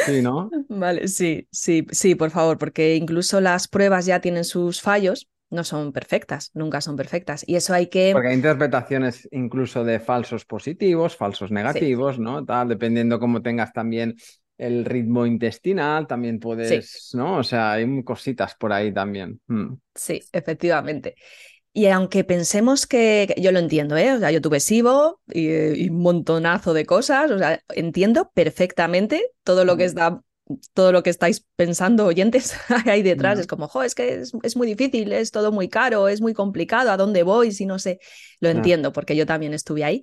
Sí, 0.07 0.21
¿no? 0.23 0.55
Vale, 0.69 1.09
sí, 1.09 1.49
sí, 1.51 1.87
sí, 1.91 2.15
por 2.15 2.31
favor, 2.31 2.59
porque 2.59 2.97
incluso 2.97 3.41
las 3.41 3.69
pruebas 3.69 4.07
ya 4.07 4.21
tienen 4.21 4.45
sus 4.45 4.81
fallos, 4.83 5.29
no 5.51 5.65
son 5.65 5.93
perfectas, 5.93 6.51
nunca 6.55 6.81
son 6.81 6.97
perfectas. 6.97 7.45
Y 7.47 7.57
eso 7.57 7.75
hay 7.75 7.89
que. 7.89 8.13
Porque 8.13 8.29
hay 8.29 8.35
interpretaciones 8.35 9.29
incluso 9.33 9.85
de 9.85 10.01
falsos 10.01 10.45
positivos, 10.45 11.17
falsos 11.17 11.51
negativos, 11.51 12.19
¿no? 12.19 12.45
Tal, 12.45 12.69
dependiendo 12.69 13.19
cómo 13.19 13.43
tengas 13.43 13.73
también 13.73 14.17
el 14.57 14.85
ritmo 14.85 15.27
intestinal, 15.27 16.07
también 16.07 16.39
puedes, 16.39 17.11
¿no? 17.15 17.39
O 17.39 17.43
sea, 17.43 17.73
hay 17.73 18.05
cositas 18.05 18.55
por 18.55 18.73
ahí 18.73 18.93
también. 18.93 19.41
Mm. 19.47 19.75
Sí, 19.95 20.23
efectivamente. 20.33 21.17
Y 21.77 21.87
aunque 21.87 22.23
pensemos 22.23 22.87
que, 22.87 23.35
yo 23.37 23.51
lo 23.51 23.59
entiendo, 23.59 23.97
¿eh? 23.97 24.13
O 24.13 24.19
sea, 24.21 24.31
yo 24.31 24.41
tuve 24.41 24.61
SIBO 24.61 25.21
y, 25.27 25.89
un 25.89 26.01
montonazo 26.01 26.73
de 26.73 26.87
cosas, 26.87 27.33
o 27.33 27.39
sea, 27.39 27.61
entiendo 27.71 28.31
perfectamente 28.33 29.33
todo 29.43 29.65
lo 29.65 29.77
que 29.77 29.85
está 29.85 30.21
todo 30.75 30.93
lo 30.93 31.03
que 31.03 31.11
estáis 31.11 31.47
pensando, 31.57 32.07
oyentes, 32.07 32.55
ahí 32.87 33.03
detrás. 33.03 33.39
Es 33.39 33.47
como, 33.47 33.69
jo, 33.69 33.83
es 33.83 33.95
que 33.95 34.21
es, 34.21 34.57
muy 34.57 34.67
difícil, 34.67 35.13
es 35.13 35.31
todo 35.31 35.53
muy 35.53 35.69
caro, 35.69 36.09
es 36.09 36.21
muy 36.21 36.35
complicado, 36.35 36.91
¿a 36.91 36.97
dónde 36.97 37.23
voy? 37.23 37.53
Si 37.53 37.67
no 37.67 37.79
sé, 37.79 37.99
lo 38.41 38.49
entiendo, 38.49 38.93
porque 38.93 39.17
yo 39.17 39.27
también 39.27 39.55
estuve 39.55 39.85
ahí 39.85 40.03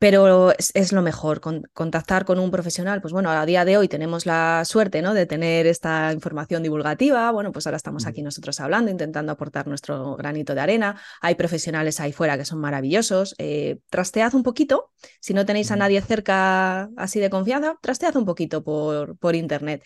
pero 0.00 0.52
es, 0.56 0.92
lo 0.92 1.02
mejor, 1.02 1.42
contactar 1.74 2.24
con 2.24 2.38
un 2.38 2.50
profesional. 2.50 3.02
Pues 3.02 3.12
bueno, 3.12 3.28
a 3.28 3.44
día 3.44 3.66
de 3.66 3.76
hoy 3.76 3.86
tenemos 3.86 4.24
la 4.24 4.64
suerte 4.64 5.02
¿no? 5.02 5.12
de 5.12 5.26
tener 5.26 5.66
esta 5.66 6.10
información 6.14 6.62
divulgativa. 6.62 7.30
Bueno, 7.32 7.52
pues 7.52 7.66
ahora 7.66 7.76
estamos 7.76 8.06
aquí 8.06 8.22
nosotros 8.22 8.60
hablando, 8.60 8.90
intentando 8.90 9.30
aportar 9.30 9.66
nuestro 9.66 10.16
granito 10.16 10.54
de 10.54 10.62
arena. 10.62 10.98
Hay 11.20 11.34
profesionales 11.34 12.00
ahí 12.00 12.12
fuera 12.12 12.38
que 12.38 12.46
son 12.46 12.60
maravillosos. 12.60 13.34
Eh, 13.36 13.80
trastead 13.90 14.32
un 14.32 14.42
poquito, 14.42 14.90
si 15.20 15.34
no 15.34 15.44
tenéis 15.44 15.70
a 15.70 15.76
nadie 15.76 16.00
cerca 16.00 16.88
así 16.96 17.20
de 17.20 17.28
confianza, 17.28 17.76
trastead 17.82 18.16
un 18.16 18.24
poquito 18.24 18.64
por, 18.64 19.18
por 19.18 19.34
internet. 19.36 19.84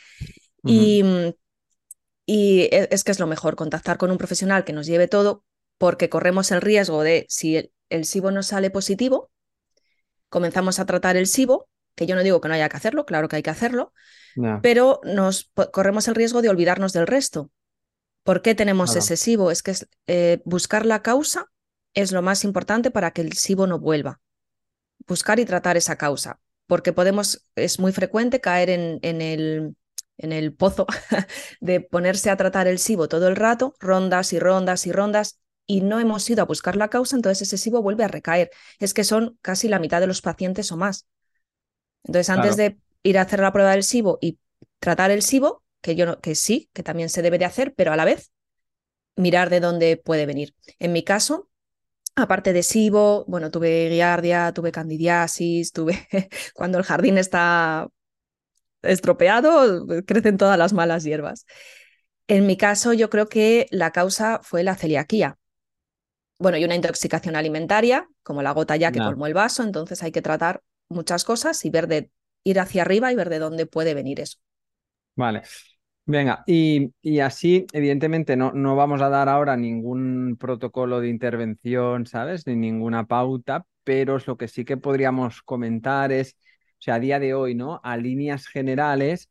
Y, 0.65 1.03
y 2.25 2.69
e, 2.71 2.87
es 2.93 3.03
que 3.03 3.11
es 3.11 3.19
lo 3.19 3.27
mejor, 3.27 3.57
contactar 3.57 3.99
con 3.99 4.13
un 4.13 4.19
profesional 4.19 4.63
que 4.63 4.73
nos 4.73 4.87
lleve 4.87 5.09
todo, 5.09 5.43
porque 5.77 6.09
corremos 6.09 6.53
el 6.53 6.61
riesgo 6.61 7.03
de, 7.03 7.27
si 7.29 7.57
el, 7.57 7.73
el 7.89 8.05
SIBO 8.05 8.31
nos 8.31 8.47
sale 8.47 8.71
positivo, 8.71 9.33
comenzamos 10.35 10.81
a 10.81 10.85
tratar 10.85 11.17
el 11.17 11.29
SIBO, 11.29 11.69
que 11.95 12.07
yo 12.07 12.17
no 12.17 12.25
digo 12.25 12.41
que 12.41 12.49
no 12.49 12.55
haya 12.55 12.69
que 12.69 12.77
hacerlo, 12.77 13.07
claro 13.07 13.29
que 13.29 13.37
hay 13.37 13.43
que 13.45 13.51
hacerlo, 13.51 13.93
pero 14.63 15.01
nos 15.05 15.53
corremos 15.71 16.09
el 16.09 16.17
riesgo 16.17 16.43
de 16.43 16.49
olvidarnos 16.49 16.93
del 16.93 17.07
resto. 17.07 17.53
¿Por 18.25 18.43
qué 18.43 18.57
tenemos 18.57 18.97
ese 18.97 19.17
SIBO? 19.17 19.53
Es 19.53 19.63
que 19.63 19.77
eh, 20.09 20.43
buscar 20.45 20.87
la 20.87 21.03
causa 21.03 21.53
es 21.95 22.11
lo 22.11 22.21
más 22.21 22.43
importante 22.43 22.91
para 22.91 23.13
que 23.13 23.21
el 23.21 23.35
SIBO 23.35 23.69
no 23.69 23.79
vuelva. 23.79 24.21
Buscar 25.07 25.39
y 25.39 25.45
tratar 25.45 25.77
esa 25.77 25.95
causa, 25.95 26.41
porque 26.67 26.93
podemos, 26.93 27.47
es 27.55 27.79
muy 27.79 27.93
frecuente 27.93 28.41
caer 28.41 28.71
en, 28.71 28.99
en 29.03 29.21
el, 29.21 29.77
en 30.19 30.33
el 30.33 30.53
pozo 30.53 30.89
de 31.61 31.81
ponerse 31.81 32.29
a 32.29 32.37
tratar 32.37 32.67
el 32.67 32.81
SIBO 32.81 33.07
todo 33.07 33.29
el 33.29 33.37
rato, 33.37 33.77
rondas 33.79 34.33
y 34.33 34.41
rondas 34.41 34.85
y 34.89 34.91
rondas, 34.91 35.39
y 35.67 35.81
no 35.81 36.01
hemos 36.01 36.29
ido 36.29 36.43
a 36.43 36.47
buscar 36.47 36.77
la 36.77 36.89
causa, 36.89 37.17
entonces 37.17 37.43
ese 37.49 37.59
SIBO 37.59 37.83
vuelve 37.83 38.05
a 38.05 38.09
recaer. 38.09 38.51
Es 38.79 38.95
que 38.95 39.05
son 39.05 39.39
casi 39.43 39.69
la 39.69 39.79
mitad 39.79 40.01
de 40.01 40.07
los 40.07 40.21
pacientes 40.21 40.71
o 40.73 40.77
más. 40.77 41.07
Entonces, 42.05 42.31
antes 42.31 42.57
de 42.57 42.79
ir 43.03 43.19
a 43.19 43.23
hacer 43.23 43.41
la 43.41 43.53
prueba 43.53 43.71
del 43.71 43.83
SIBO 43.83 44.19
y 44.21 44.39
tratar 44.79 45.11
el 45.11 45.23
SIBO, 45.23 45.63
que 45.81 45.97
yo 45.97 46.21
que 46.21 46.35
sí, 46.35 46.69
que 46.73 46.83
también 46.83 47.09
se 47.09 47.23
debe 47.23 47.39
de 47.39 47.47
hacer, 47.47 47.75
pero 47.75 47.93
a 47.93 47.97
la 47.97 48.05
vez 48.05 48.31
mirar 49.17 49.51
de 49.51 49.61
dónde 49.61 49.97
puede 49.97 50.27
venir. 50.27 50.55
En 50.79 50.93
mi 50.93 51.03
caso, 51.03 51.49
aparte 52.15 52.53
de 52.53 52.63
SIBO, 52.63 53.25
bueno, 53.27 53.51
tuve 53.51 53.89
giardia, 53.91 54.53
tuve 54.53 54.73
candidiasis, 54.73 55.73
tuve 55.73 56.07
cuando 56.55 56.79
el 56.79 56.85
jardín 56.85 57.17
está 57.17 57.89
estropeado, 58.83 59.87
crecen 60.07 60.37
todas 60.37 60.59
las 60.59 60.75
malas 60.75 61.05
hierbas. 61.05 61.47
En 62.27 62.47
mi 62.47 62.57
caso, 62.57 62.93
yo 62.93 63.09
creo 63.11 63.29
que 63.29 63.67
la 63.71 63.93
causa 63.93 64.41
fue 64.43 64.63
la 64.63 64.77
celiaquía 64.77 65.39
bueno, 66.39 66.59
y 66.59 66.65
una 66.65 66.75
intoxicación 66.75 67.37
alimentaria, 67.37 68.09
como 68.23 68.43
la 68.43 68.53
gota 68.53 68.77
ya 68.77 68.93
que 68.93 68.99
colmó 68.99 69.27
el 69.27 69.35
vaso, 69.35 69.63
entonces 69.63 70.03
hay 70.03 70.13
que 70.13 70.23
tratar 70.23 70.63
muchas 70.89 71.25
cosas 71.25 71.65
y 71.65 71.71
ver 71.71 71.87
de 71.87 72.11
ir 72.43 72.61
hacia 72.61 72.83
arriba 72.83 73.13
y 73.13 73.17
ver 73.17 73.31
de 73.31 73.39
dónde 73.39 73.67
puede 73.67 73.95
venir 73.95 74.21
eso. 74.21 74.39
Vale. 75.17 75.43
Venga, 76.07 76.45
y, 76.47 76.93
y, 77.01 77.21
así, 77.21 77.67
evidentemente, 77.73 78.37
no, 78.37 78.53
no 78.53 78.77
vamos 78.77 79.01
a 79.01 79.09
dar 79.09 79.31
ahora 79.31 79.57
ningún 79.57 80.37
protocolo 80.39 81.01
de 81.01 81.09
intervención, 81.09 82.05
¿sabes? 82.05 82.47
Ni 82.47 82.57
ninguna 82.57 83.07
pauta, 83.07 83.65
pero 83.85 84.19
lo 84.27 84.37
que 84.37 84.49
sí 84.49 84.67
que 84.67 84.77
podríamos 84.77 85.41
comentar 85.41 86.13
es, 86.13 86.37
o 86.73 86.77
sea, 86.81 86.97
a 86.97 87.01
día 87.01 87.19
de 87.19 87.33
hoy, 87.33 87.55
¿no? 87.55 87.81
A 87.83 87.97
líneas 87.97 88.47
generales, 88.47 89.31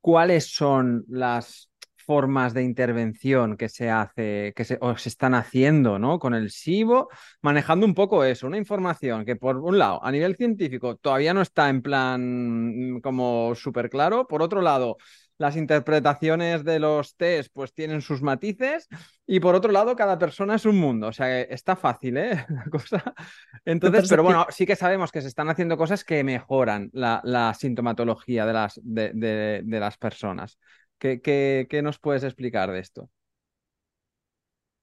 ¿cuáles 0.00 0.52
son 0.52 1.04
las 1.08 1.70
formas 2.08 2.54
de 2.54 2.62
intervención 2.62 3.58
que 3.58 3.68
se 3.68 3.90
hace, 3.90 4.54
que 4.56 4.64
se, 4.64 4.78
o 4.80 4.96
se 4.96 5.10
están 5.10 5.34
haciendo, 5.34 5.98
¿no? 5.98 6.18
Con 6.18 6.32
el 6.32 6.50
SIBO, 6.50 7.10
manejando 7.42 7.84
un 7.84 7.92
poco 7.92 8.24
eso, 8.24 8.46
una 8.46 8.56
información 8.56 9.26
que 9.26 9.36
por 9.36 9.58
un 9.58 9.78
lado, 9.78 10.02
a 10.02 10.10
nivel 10.10 10.34
científico, 10.34 10.96
todavía 10.96 11.34
no 11.34 11.42
está 11.42 11.68
en 11.68 11.82
plan 11.82 12.94
mm, 12.94 13.00
como 13.02 13.54
súper 13.54 13.90
claro. 13.90 14.26
Por 14.26 14.40
otro 14.40 14.62
lado, 14.62 14.96
las 15.36 15.54
interpretaciones 15.54 16.64
de 16.64 16.78
los 16.78 17.14
test 17.14 17.50
pues 17.52 17.74
tienen 17.74 18.00
sus 18.00 18.22
matices 18.22 18.88
y 19.26 19.38
por 19.40 19.54
otro 19.54 19.70
lado 19.70 19.94
cada 19.94 20.18
persona 20.18 20.54
es 20.54 20.64
un 20.64 20.78
mundo, 20.78 21.08
o 21.08 21.12
sea, 21.12 21.42
está 21.42 21.76
fácil, 21.76 22.16
¿eh? 22.16 22.46
La 22.48 22.64
cosa. 22.70 23.14
Entonces, 23.66 24.08
pero 24.08 24.22
bueno, 24.22 24.46
sí 24.48 24.64
que 24.64 24.76
sabemos 24.76 25.12
que 25.12 25.20
se 25.20 25.28
están 25.28 25.50
haciendo 25.50 25.76
cosas 25.76 26.04
que 26.04 26.24
mejoran 26.24 26.88
la, 26.94 27.52
sintomatología 27.52 28.46
de 28.46 28.52
las, 28.54 28.80
de 28.82 29.62
las 29.78 29.98
personas. 29.98 30.58
¿Qué, 30.98 31.80
nos 31.82 31.98
puedes 31.98 32.24
explicar 32.24 32.70
de 32.72 32.80
esto? 32.80 33.10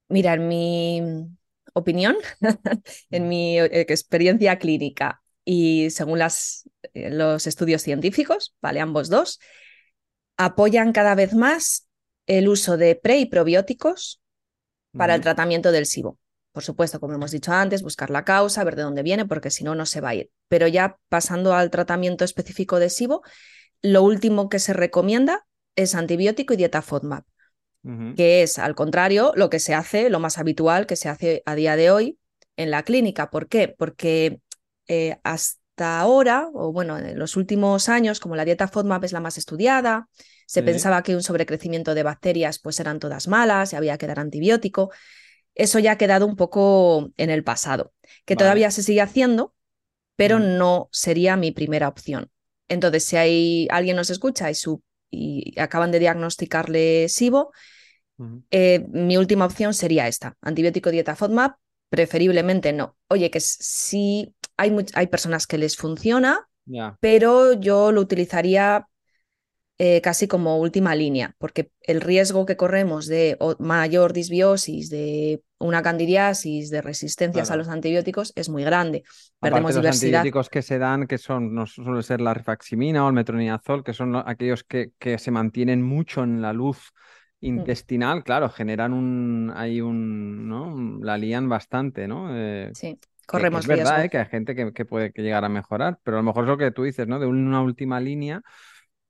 Mira, 0.08 0.34
en 0.34 0.48
mi 0.48 1.02
opinión, 1.74 2.16
en 3.10 3.28
mi 3.28 3.58
eh, 3.58 3.86
experiencia 3.88 4.58
clínica 4.58 5.22
y 5.44 5.90
según 5.90 6.18
las, 6.18 6.68
eh, 6.94 7.10
los 7.10 7.46
estudios 7.46 7.82
científicos, 7.82 8.54
¿vale? 8.62 8.80
Ambos 8.80 9.08
dos, 9.08 9.40
apoyan 10.36 10.92
cada 10.92 11.14
vez 11.14 11.34
más 11.34 11.88
el 12.26 12.48
uso 12.48 12.76
de 12.76 12.96
pre 12.96 13.18
y 13.18 13.26
probióticos 13.26 14.20
para 14.92 15.14
el 15.14 15.20
tratamiento 15.20 15.72
del 15.72 15.86
SIBO. 15.86 16.18
Por 16.52 16.64
supuesto, 16.64 17.00
como 17.00 17.14
hemos 17.14 17.32
dicho 17.32 17.52
antes, 17.52 17.82
buscar 17.82 18.08
la 18.08 18.24
causa, 18.24 18.64
ver 18.64 18.76
de 18.76 18.82
dónde 18.82 19.02
viene, 19.02 19.26
porque 19.26 19.50
si 19.50 19.62
no, 19.62 19.74
no 19.74 19.84
se 19.84 20.00
va 20.00 20.10
a 20.10 20.14
ir. 20.14 20.30
Pero 20.48 20.66
ya 20.68 20.98
pasando 21.10 21.52
al 21.52 21.70
tratamiento 21.70 22.24
específico 22.24 22.78
de 22.78 22.88
SIBO, 22.88 23.22
lo 23.82 24.02
último 24.02 24.48
que 24.48 24.58
se 24.58 24.72
recomienda 24.72 25.45
es 25.76 25.94
antibiótico 25.94 26.54
y 26.54 26.56
dieta 26.56 26.82
FODMAP, 26.82 27.24
que 28.16 28.42
es, 28.42 28.58
al 28.58 28.74
contrario, 28.74 29.32
lo 29.36 29.48
que 29.48 29.60
se 29.60 29.72
hace, 29.72 30.10
lo 30.10 30.18
más 30.18 30.38
habitual 30.38 30.86
que 30.86 30.96
se 30.96 31.08
hace 31.08 31.42
a 31.46 31.54
día 31.54 31.76
de 31.76 31.92
hoy 31.92 32.18
en 32.56 32.72
la 32.72 32.82
clínica. 32.82 33.30
¿Por 33.30 33.48
qué? 33.48 33.68
Porque 33.68 34.40
eh, 34.88 35.18
hasta 35.22 36.00
ahora, 36.00 36.48
o 36.52 36.72
bueno, 36.72 36.98
en 36.98 37.16
los 37.16 37.36
últimos 37.36 37.88
años, 37.88 38.18
como 38.18 38.34
la 38.34 38.44
dieta 38.44 38.66
FODMAP 38.66 39.04
es 39.04 39.12
la 39.12 39.20
más 39.20 39.38
estudiada, 39.38 40.08
se 40.46 40.62
pensaba 40.62 41.02
que 41.02 41.14
un 41.14 41.22
sobrecrecimiento 41.22 41.94
de 41.94 42.02
bacterias 42.02 42.58
pues 42.58 42.80
eran 42.80 42.98
todas 42.98 43.28
malas 43.28 43.72
y 43.72 43.76
había 43.76 43.98
que 43.98 44.06
dar 44.06 44.20
antibiótico. 44.20 44.90
eso 45.54 45.78
ya 45.78 45.92
ha 45.92 45.98
quedado 45.98 46.26
un 46.26 46.36
poco 46.36 47.10
en 47.16 47.30
el 47.30 47.44
pasado, 47.44 47.92
que 48.24 48.36
todavía 48.36 48.70
se 48.70 48.82
sigue 48.82 49.00
haciendo, 49.00 49.54
pero 50.16 50.38
no 50.38 50.88
sería 50.92 51.36
mi 51.36 51.50
primera 51.52 51.88
opción. 51.88 52.30
Entonces, 52.68 53.04
si 53.04 53.16
hay 53.16 53.68
alguien 53.70 53.96
nos 53.96 54.10
escucha 54.10 54.50
y, 54.50 54.54
su, 54.54 54.82
y 55.10 55.58
acaban 55.58 55.90
de 55.90 55.98
diagnosticarle 55.98 57.08
SIBO, 57.08 57.52
eh, 58.50 58.86
mi 58.88 59.16
última 59.16 59.44
opción 59.44 59.74
sería 59.74 60.08
esta, 60.08 60.36
antibiótico 60.40 60.90
dieta 60.90 61.16
FODMAP, 61.16 61.56
preferiblemente 61.90 62.72
no. 62.72 62.96
Oye, 63.08 63.30
que 63.30 63.40
sí 63.40 64.34
hay, 64.56 64.74
hay 64.94 65.06
personas 65.08 65.46
que 65.46 65.58
les 65.58 65.76
funciona, 65.76 66.48
pero 67.00 67.52
yo 67.52 67.92
lo 67.92 68.00
utilizaría 68.00 68.88
eh, 69.78 70.00
casi 70.00 70.26
como 70.26 70.58
última 70.58 70.94
línea, 70.94 71.34
porque 71.36 71.70
el 71.82 72.00
riesgo 72.00 72.46
que 72.46 72.56
corremos 72.56 73.06
de 73.06 73.36
mayor 73.58 74.14
disbiosis, 74.14 74.88
de 74.88 75.42
una 75.58 75.82
candidiasis, 75.82 76.70
de 76.70 76.80
resistencias 76.80 77.50
a 77.50 77.56
los 77.56 77.68
antibióticos 77.68 78.32
es 78.36 78.48
muy 78.48 78.64
grande. 78.64 79.04
Perdemos 79.38 79.72
Aparte, 79.72 79.88
los 79.88 79.96
antibióticos 79.96 80.48
que 80.48 80.62
se 80.62 80.78
dan, 80.78 81.06
que 81.06 81.18
son, 81.18 81.54
no 81.54 81.66
suele 81.66 82.02
ser 82.02 82.22
la 82.22 82.32
rifaximina 82.32 83.04
o 83.04 83.08
el 83.08 83.14
metronidazol, 83.14 83.84
que 83.84 83.92
son 83.92 84.16
aquellos 84.16 84.64
que, 84.64 84.92
que 84.98 85.18
se 85.18 85.30
mantienen 85.30 85.82
mucho 85.82 86.22
en 86.22 86.40
la 86.40 86.54
luz 86.54 86.92
mm. 87.42 87.46
intestinal, 87.46 88.24
claro, 88.24 88.48
generan 88.48 88.94
un, 88.94 89.52
hay 89.54 89.82
un, 89.82 90.48
¿no? 90.48 90.98
La 91.02 91.18
lían 91.18 91.50
bastante, 91.50 92.08
¿no? 92.08 92.28
Eh, 92.34 92.70
sí. 92.72 92.98
Corremos 93.26 93.62
es 93.62 93.66
verdad 93.66 94.04
¿eh? 94.04 94.08
que 94.08 94.18
hay 94.18 94.26
gente 94.26 94.54
que, 94.54 94.72
que 94.72 94.84
puede 94.84 95.12
llegar 95.16 95.44
a 95.44 95.48
mejorar, 95.48 95.98
pero 96.02 96.16
a 96.16 96.20
lo 96.20 96.24
mejor 96.24 96.44
es 96.44 96.48
lo 96.48 96.56
que 96.56 96.70
tú 96.70 96.84
dices, 96.84 97.08
¿no? 97.08 97.18
De 97.18 97.26
una 97.26 97.60
última 97.60 97.98
línea, 97.98 98.40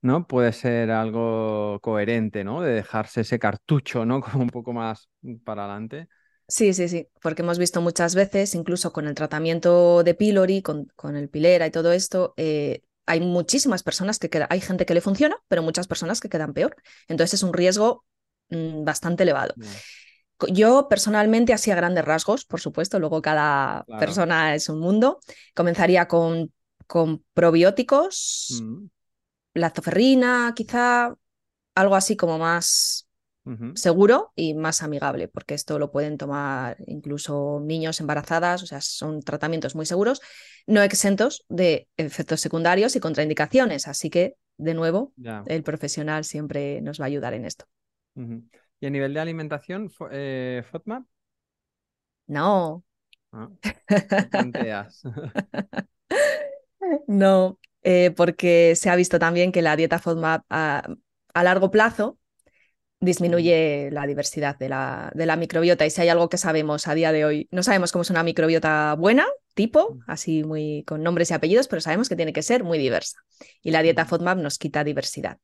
¿no? 0.03 0.26
Puede 0.26 0.53
ser 0.53 0.91
algo 0.91 1.81
coherente, 1.83 2.45
¿no? 2.45 2.61
De 2.62 2.73
dejarse 2.73 3.23
ese 3.23 3.38
cartucho, 3.38 4.05
¿no? 4.05 4.21
Como 4.23 4.45
un 4.45 4.50
poco 4.50 4.73
más 4.73 5.09
para 5.45 5.65
adelante. 5.65 6.09
Sí, 6.49 6.73
sí, 6.75 6.88
sí, 6.88 7.09
porque 7.23 7.43
hemos 7.43 7.59
visto 7.59 7.81
muchas 7.81 8.15
veces, 8.15 8.55
incluso 8.55 8.93
con 8.93 9.09
el 9.09 9.15
tratamiento 9.15 10.05
de 10.05 10.15
pylori, 10.15 10.62
con, 10.62 10.87
con 10.95 11.17
el 11.17 11.29
pilera 11.29 11.67
y 11.67 11.73
todo 11.73 11.91
esto, 11.93 12.35
eh, 12.37 12.83
hay 13.05 13.21
muchísimas 13.21 13.83
personas 13.83 14.21
que 14.21 14.31
quedan, 14.31 14.47
hay 14.50 14.61
gente 14.61 14.87
que 14.87 14.95
le 14.95 15.00
funciona, 15.00 15.37
pero 15.49 15.62
muchas 15.62 15.88
personas 15.88 16.21
que 16.21 16.29
quedan 16.29 16.53
peor. 16.53 16.76
Entonces 17.09 17.35
es 17.35 17.43
un 17.43 17.53
riesgo 17.53 18.05
mm, 18.50 18.85
bastante 18.85 19.25
elevado. 19.25 19.55
Yo 20.49 20.87
personalmente, 20.88 21.53
así 21.53 21.73
a 21.73 21.76
grandes 21.76 22.05
rasgos, 22.05 22.45
por 22.45 22.61
supuesto, 22.61 23.00
luego 23.00 23.23
cada 23.23 23.85
persona 23.99 24.55
es 24.55 24.69
un 24.69 24.79
mundo, 24.79 25.19
comenzaría 25.55 26.07
con, 26.07 26.53
con 26.87 27.25
probióticos, 27.35 28.62
mm 28.62 28.87
lactoferrina, 29.56 30.52
quizá 30.54 31.14
algo 31.75 31.94
así 31.94 32.16
como 32.16 32.38
más 32.38 33.06
seguro 33.75 34.32
y 34.34 34.54
más 34.54 34.82
amigable, 34.82 35.28
porque 35.28 35.54
esto 35.54 35.78
lo 35.78 35.92
pueden 35.92 36.18
tomar 36.18 36.78
incluso 36.86 37.60
niños 37.62 38.00
embarazadas, 38.00 38.64
o 38.64 38.66
sea, 38.66 38.80
son 38.80 39.22
tratamientos 39.22 39.76
muy 39.76 39.86
seguros, 39.86 40.20
no 40.66 40.82
exentos 40.82 41.44
de 41.48 41.86
efectos 41.96 42.40
secundarios 42.40 42.96
y 42.96 43.00
contraindicaciones, 43.00 43.86
así 43.86 44.10
que, 44.10 44.34
de 44.56 44.75
nuevo, 44.75 45.12
el 45.46 45.62
profesional 45.62 46.25
siempre 46.25 46.80
nos 46.80 47.00
va 47.00 47.04
a 47.04 47.06
ayudar 47.06 47.34
en 47.34 47.44
esto. 47.44 47.66
¿Y 48.80 48.86
a 48.86 48.90
nivel 48.90 49.14
de 49.14 49.20
alimentación, 49.20 49.90
eh, 50.10 50.64
FODMAP? 50.68 51.04
No. 52.26 52.82
Ah, 53.32 53.48
no, 57.06 57.58
eh, 57.88 58.11
porque 58.11 58.75
se 58.75 58.90
ha 58.90 58.97
visto 58.97 59.21
también 59.21 59.52
que 59.52 59.62
la 59.62 59.76
dieta 59.76 60.00
FODMAP 60.00 60.45
a, 60.50 60.97
largo 61.35 61.71
plazo 61.71 62.19
disminuye 62.99 63.90
la 63.93 64.09
diversidad 64.09 64.59
de 64.59 64.69
la, 64.69 65.12
de 65.14 65.25
la, 65.25 65.37
microbiota. 65.37 65.87
Y 65.87 65.90
si 65.90 66.00
hay 66.00 66.09
algo 66.09 66.28
que 66.28 66.37
sabemos 66.37 66.88
a 66.88 66.95
día 66.97 67.12
de 67.12 67.25
hoy, 67.25 67.49
no 67.52 67.62
sabemos 67.62 67.93
cómo 67.93 68.02
es 68.02 68.11
una 68.11 68.25
microbiota 68.25 68.97
buena, 68.99 69.25
tipo, 69.55 69.99
así 70.09 70.43
muy 70.43 70.82
con 70.84 71.04
nombres 71.04 71.30
y 71.30 71.34
apellidos, 71.34 71.69
pero 71.69 71.80
sabemos 71.80 72.08
que 72.08 72.17
tiene 72.17 72.32
que 72.32 72.43
ser 72.43 72.65
muy 72.65 72.78
diversa. 72.78 73.19
Y 73.63 73.71
la 73.71 73.82
dieta 73.82 74.04
FODMAP 74.04 74.39
nos 74.39 74.58
quita 74.58 74.82
diversidad. 74.82 75.39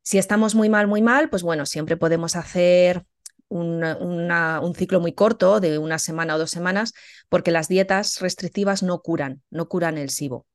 Si 0.00 0.16
estamos 0.16 0.54
muy 0.54 0.70
mal, 0.70 0.86
muy 0.86 1.02
mal, 1.02 1.28
pues 1.28 1.42
bueno, 1.42 1.66
siempre 1.66 1.98
podemos 1.98 2.34
hacer 2.34 3.04
un 3.48 4.74
ciclo 4.74 5.00
muy 5.00 5.12
corto 5.12 5.60
de 5.60 5.78
una 5.78 5.98
semana 5.98 6.36
o 6.36 6.38
dos 6.38 6.50
semanas, 6.50 6.94
porque 7.28 7.50
las 7.50 7.68
dietas 7.68 8.20
restrictivas 8.20 8.82
no 8.82 9.02
curan, 9.02 9.42
no 9.50 9.68
curan 9.68 9.98
el 9.98 10.08
SIBO. 10.08 10.46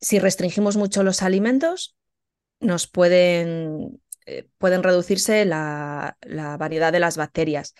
Si 0.00 0.18
restringimos 0.18 0.76
mucho 0.76 1.02
los 1.02 1.22
alimentos, 1.22 1.96
nos 2.60 2.86
pueden, 2.86 4.00
eh, 4.26 4.48
pueden 4.58 4.82
reducirse 4.82 5.44
la, 5.44 6.16
variedad 6.58 6.92
de 6.92 7.00
las 7.00 7.16
bacterias. 7.16 7.74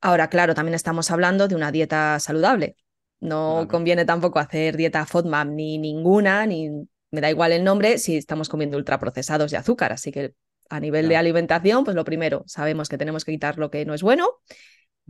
Ahora, 0.00 0.28
claro, 0.28 0.54
también 0.54 0.74
estamos 0.74 1.10
hablando 1.10 1.48
de 1.48 1.54
una 1.54 1.72
dieta 1.72 2.18
saludable. 2.20 2.76
No 3.20 3.66
conviene 3.68 4.04
tampoco 4.04 4.38
hacer 4.38 4.76
dieta 4.76 5.04
FODMAP 5.04 5.48
ni 5.48 5.76
ninguna, 5.78 6.46
ni 6.46 6.70
me 7.10 7.20
da 7.20 7.30
igual 7.30 7.52
el 7.52 7.64
nombre 7.64 7.98
si 7.98 8.16
estamos 8.16 8.48
comiendo 8.48 8.76
ultraprocesados 8.76 9.50
de 9.50 9.56
azúcar. 9.56 9.92
Así 9.92 10.12
que 10.12 10.34
a 10.70 10.80
nivel 10.80 11.08
de 11.08 11.16
alimentación, 11.16 11.84
pues 11.84 11.96
lo 11.96 12.04
primero, 12.04 12.44
sabemos 12.46 12.88
que 12.88 12.98
tenemos 12.98 13.24
que 13.24 13.32
quitar 13.32 13.58
lo 13.58 13.70
que 13.70 13.84
no 13.84 13.94
es 13.94 14.02
bueno. 14.02 14.30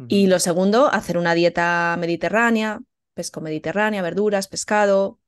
Y 0.07 0.29
lo 0.29 0.39
segundo, 0.39 0.87
hacer 0.93 1.19
una 1.19 1.35
dieta 1.35 1.97
mediterránea, 1.99 2.79
pesco 3.15 3.41
mediterránea, 3.41 4.01
verduras, 4.01 4.47
pescado, 4.47 5.19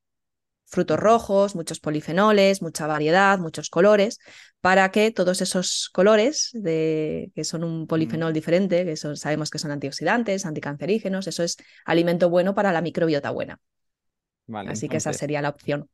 frutos 0.71 0.99
rojos, 0.99 1.55
muchos 1.55 1.81
polifenoles, 1.81 2.63
mucha 2.63 2.87
variedad, 2.87 3.39
muchos 3.39 3.69
colores, 3.69 4.19
para 4.61 4.91
que 4.91 5.11
todos 5.11 5.41
esos 5.41 5.91
colores 5.93 6.51
de, 6.53 7.31
que 7.35 7.45
son 7.45 7.65
un 7.65 7.87
polifenol 7.87 8.33
diferente, 8.33 8.85
que 8.85 8.97
son, 8.97 9.17
sabemos 9.17 9.51
que 9.51 9.59
son 9.59 9.73
antioxidantes, 9.73 10.47
anticancerígenos, 10.47 11.27
eso 11.27 11.43
es 11.43 11.57
alimento 11.85 12.31
bueno 12.31 12.55
para 12.55 12.73
la 12.73 12.81
microbiota 12.81 13.31
buena. 13.31 13.59
Así 14.67 14.89
que 14.89 14.99
esa 14.99 15.13
sería 15.13 15.43
la 15.43 15.51
opción. 15.51 15.89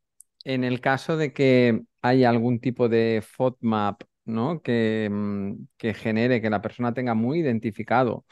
En 0.44 0.62
el 0.62 0.80
caso 0.80 1.16
de 1.16 1.32
que 1.32 1.82
haya 2.02 2.28
algún 2.28 2.60
tipo 2.60 2.88
de 2.88 3.22
FODMAP 3.26 4.02
¿no? 4.26 4.60
que, 4.62 5.08
mm, 5.10 5.66
que 5.76 5.94
genere, 5.94 6.40
que 6.40 6.50
la 6.50 6.62
persona 6.62 6.94
tenga 6.94 7.14
muy 7.14 7.40
identificado 7.40 8.24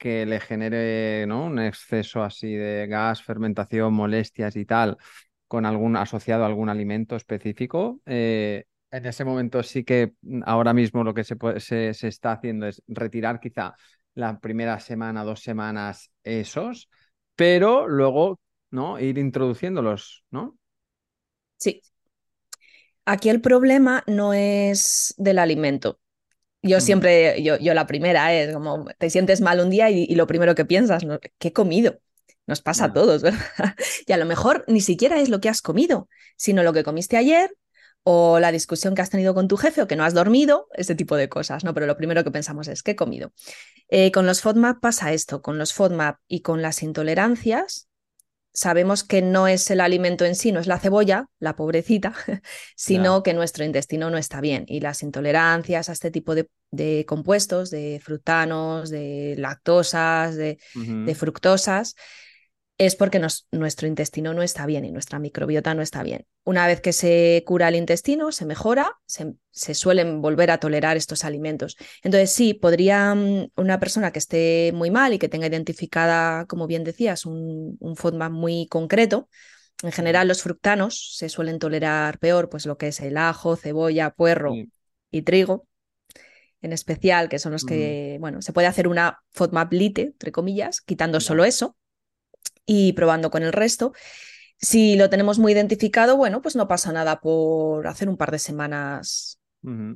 que 0.00 0.24
le 0.24 0.40
genere 0.40 1.26
¿no? 1.26 1.44
un 1.44 1.58
exceso 1.58 2.24
así 2.24 2.54
de 2.54 2.86
gas, 2.86 3.22
fermentación, 3.22 3.92
molestias 3.92 4.56
y 4.56 4.64
tal, 4.64 4.96
con 5.50 5.66
algún 5.66 5.96
asociado 5.96 6.44
a 6.44 6.46
algún 6.46 6.68
alimento 6.68 7.16
específico. 7.16 8.00
Eh, 8.06 8.66
en 8.92 9.04
ese 9.04 9.24
momento 9.24 9.64
sí 9.64 9.82
que 9.82 10.12
mm, 10.22 10.42
ahora 10.46 10.72
mismo 10.72 11.02
lo 11.02 11.12
que 11.12 11.24
se, 11.24 11.34
se, 11.58 12.06
está 12.06 12.30
haciendo 12.30 12.68
es 12.68 12.80
retirar 12.86 13.40
quizá 13.40 13.74
la 14.14 14.38
primera 14.38 14.78
semana, 14.78 15.24
dos 15.24 15.40
semanas 15.40 16.12
esos, 16.22 16.88
pero 17.34 17.88
luego 17.88 18.38
¿no? 18.70 19.00
ir 19.00 19.18
introduciéndolos, 19.18 20.24
¿no? 20.30 20.56
Sí. 21.56 21.82
Aquí 23.04 23.28
el 23.28 23.40
problema 23.40 24.04
no 24.06 24.32
es 24.32 25.16
del 25.18 25.40
alimento. 25.40 25.98
Yo 26.62 26.78
mm. 26.78 26.80
siempre, 26.80 27.42
yo, 27.42 27.58
yo 27.58 27.74
la 27.74 27.88
primera 27.88 28.32
es 28.32 28.54
como 28.54 28.84
te 28.98 29.10
sientes 29.10 29.40
mal 29.40 29.58
un 29.58 29.70
día 29.70 29.90
y, 29.90 30.14
lo 30.14 30.28
primero 30.28 30.54
que 30.54 30.64
piensas, 30.64 31.04
¿qué 31.38 31.48
he 31.48 31.52
comido? 31.52 31.98
Nos 32.50 32.62
pasa 32.62 32.86
a 32.86 32.92
todos, 32.92 33.22
¿verdad? 33.22 33.76
Y 34.06 34.12
a 34.12 34.16
lo 34.16 34.26
mejor 34.26 34.64
ni 34.66 34.80
siquiera 34.80 35.20
es 35.20 35.28
lo 35.28 35.40
que 35.40 35.48
has 35.48 35.62
comido, 35.62 36.08
sino 36.36 36.64
lo 36.64 36.72
que 36.72 36.82
comiste 36.82 37.16
ayer 37.16 37.56
o 38.02 38.40
la 38.40 38.50
discusión 38.50 38.96
que 38.96 39.02
has 39.02 39.10
tenido 39.10 39.34
con 39.34 39.46
tu 39.46 39.56
jefe 39.56 39.82
o 39.82 39.86
que 39.86 39.94
no 39.94 40.04
has 40.04 40.14
dormido, 40.14 40.66
ese 40.74 40.96
tipo 40.96 41.14
de 41.14 41.28
cosas, 41.28 41.62
¿no? 41.62 41.74
Pero 41.74 41.86
lo 41.86 41.96
primero 41.96 42.24
que 42.24 42.32
pensamos 42.32 42.66
es, 42.66 42.82
¿qué 42.82 42.92
he 42.92 42.96
comido? 42.96 43.32
Eh, 43.88 44.10
con 44.10 44.26
los 44.26 44.40
FODMAP 44.40 44.80
pasa 44.80 45.12
esto, 45.12 45.42
con 45.42 45.58
los 45.58 45.72
FODMAP 45.72 46.18
y 46.26 46.40
con 46.40 46.60
las 46.60 46.82
intolerancias, 46.82 47.88
sabemos 48.52 49.04
que 49.04 49.22
no 49.22 49.46
es 49.46 49.70
el 49.70 49.80
alimento 49.80 50.24
en 50.24 50.34
sí, 50.34 50.50
no 50.50 50.58
es 50.58 50.66
la 50.66 50.80
cebolla, 50.80 51.28
la 51.38 51.54
pobrecita, 51.54 52.14
sino 52.74 53.22
que 53.22 53.32
nuestro 53.32 53.64
intestino 53.64 54.10
no 54.10 54.18
está 54.18 54.40
bien. 54.40 54.64
Y 54.66 54.80
las 54.80 55.04
intolerancias 55.04 55.88
a 55.88 55.92
este 55.92 56.10
tipo 56.10 56.34
de, 56.34 57.04
compuestos, 57.06 57.70
de 57.70 58.00
frutanos, 58.02 58.90
de 58.90 59.36
lactosas, 59.38 60.34
de 60.36 60.58
fructosas, 61.14 61.94
es 62.80 62.96
porque 62.96 63.20
nuestro 63.52 63.86
intestino 63.86 64.32
no 64.32 64.42
está 64.42 64.64
bien 64.64 64.86
y 64.86 64.90
nuestra 64.90 65.18
microbiota 65.18 65.74
no 65.74 65.82
está 65.82 66.02
bien. 66.02 66.24
Una 66.44 66.66
vez 66.66 66.80
que 66.80 66.94
se 66.94 67.44
cura 67.46 67.68
el 67.68 67.74
intestino, 67.74 68.32
se 68.32 68.46
mejora, 68.46 68.96
se, 69.04 69.74
suelen 69.74 70.22
volver 70.22 70.50
a 70.50 70.56
tolerar 70.56 70.96
estos 70.96 71.26
alimentos. 71.26 71.76
Entonces, 72.02 72.32
sí, 72.32 72.54
podría 72.54 73.14
mm, 73.14 73.50
una 73.56 73.78
persona 73.78 74.12
que 74.12 74.18
esté 74.18 74.72
muy 74.74 74.90
mal 74.90 75.12
y 75.12 75.18
que 75.18 75.28
tenga 75.28 75.46
identificada, 75.46 76.46
como 76.46 76.66
bien 76.66 76.82
decías, 76.82 77.26
un, 77.26 77.76
un 77.80 77.96
FODMAP 77.96 78.32
muy 78.32 78.66
concreto, 78.68 79.28
en 79.82 79.92
general 79.92 80.26
los 80.26 80.40
fructanos 80.40 81.16
se 81.18 81.28
suelen 81.28 81.58
tolerar 81.58 82.18
peor, 82.18 82.48
pues 82.48 82.64
lo 82.64 82.78
que 82.78 82.88
es 82.88 83.00
el 83.00 83.18
ajo, 83.18 83.56
cebolla, 83.56 84.08
puerro 84.08 84.54
y 85.10 85.20
trigo 85.20 85.68
en 86.62 86.72
especial, 86.72 87.28
que 87.28 87.38
son 87.38 87.52
los 87.52 87.64
que, 87.64 88.16
bueno, 88.20 88.40
se 88.40 88.54
puede 88.54 88.68
hacer 88.68 88.88
una 88.88 89.18
FODMAP 89.32 89.72
lite, 89.74 90.02
entre 90.02 90.32
comillas, 90.32 90.80
quitando 90.80 91.20
solo 91.20 91.44
eso 91.44 91.76
y 92.66 92.92
probando 92.92 93.30
con 93.30 93.42
el 93.42 93.52
resto. 93.52 93.92
Si 94.58 94.96
lo 94.96 95.08
tenemos 95.08 95.38
muy 95.38 95.52
identificado, 95.52 96.16
bueno, 96.16 96.42
pues 96.42 96.56
no 96.56 96.68
pasa 96.68 96.92
nada 96.92 97.20
por 97.20 97.86
hacer 97.86 98.08
un 98.08 98.16
par 98.16 98.30
de 98.30 98.38
semanas 98.38 99.38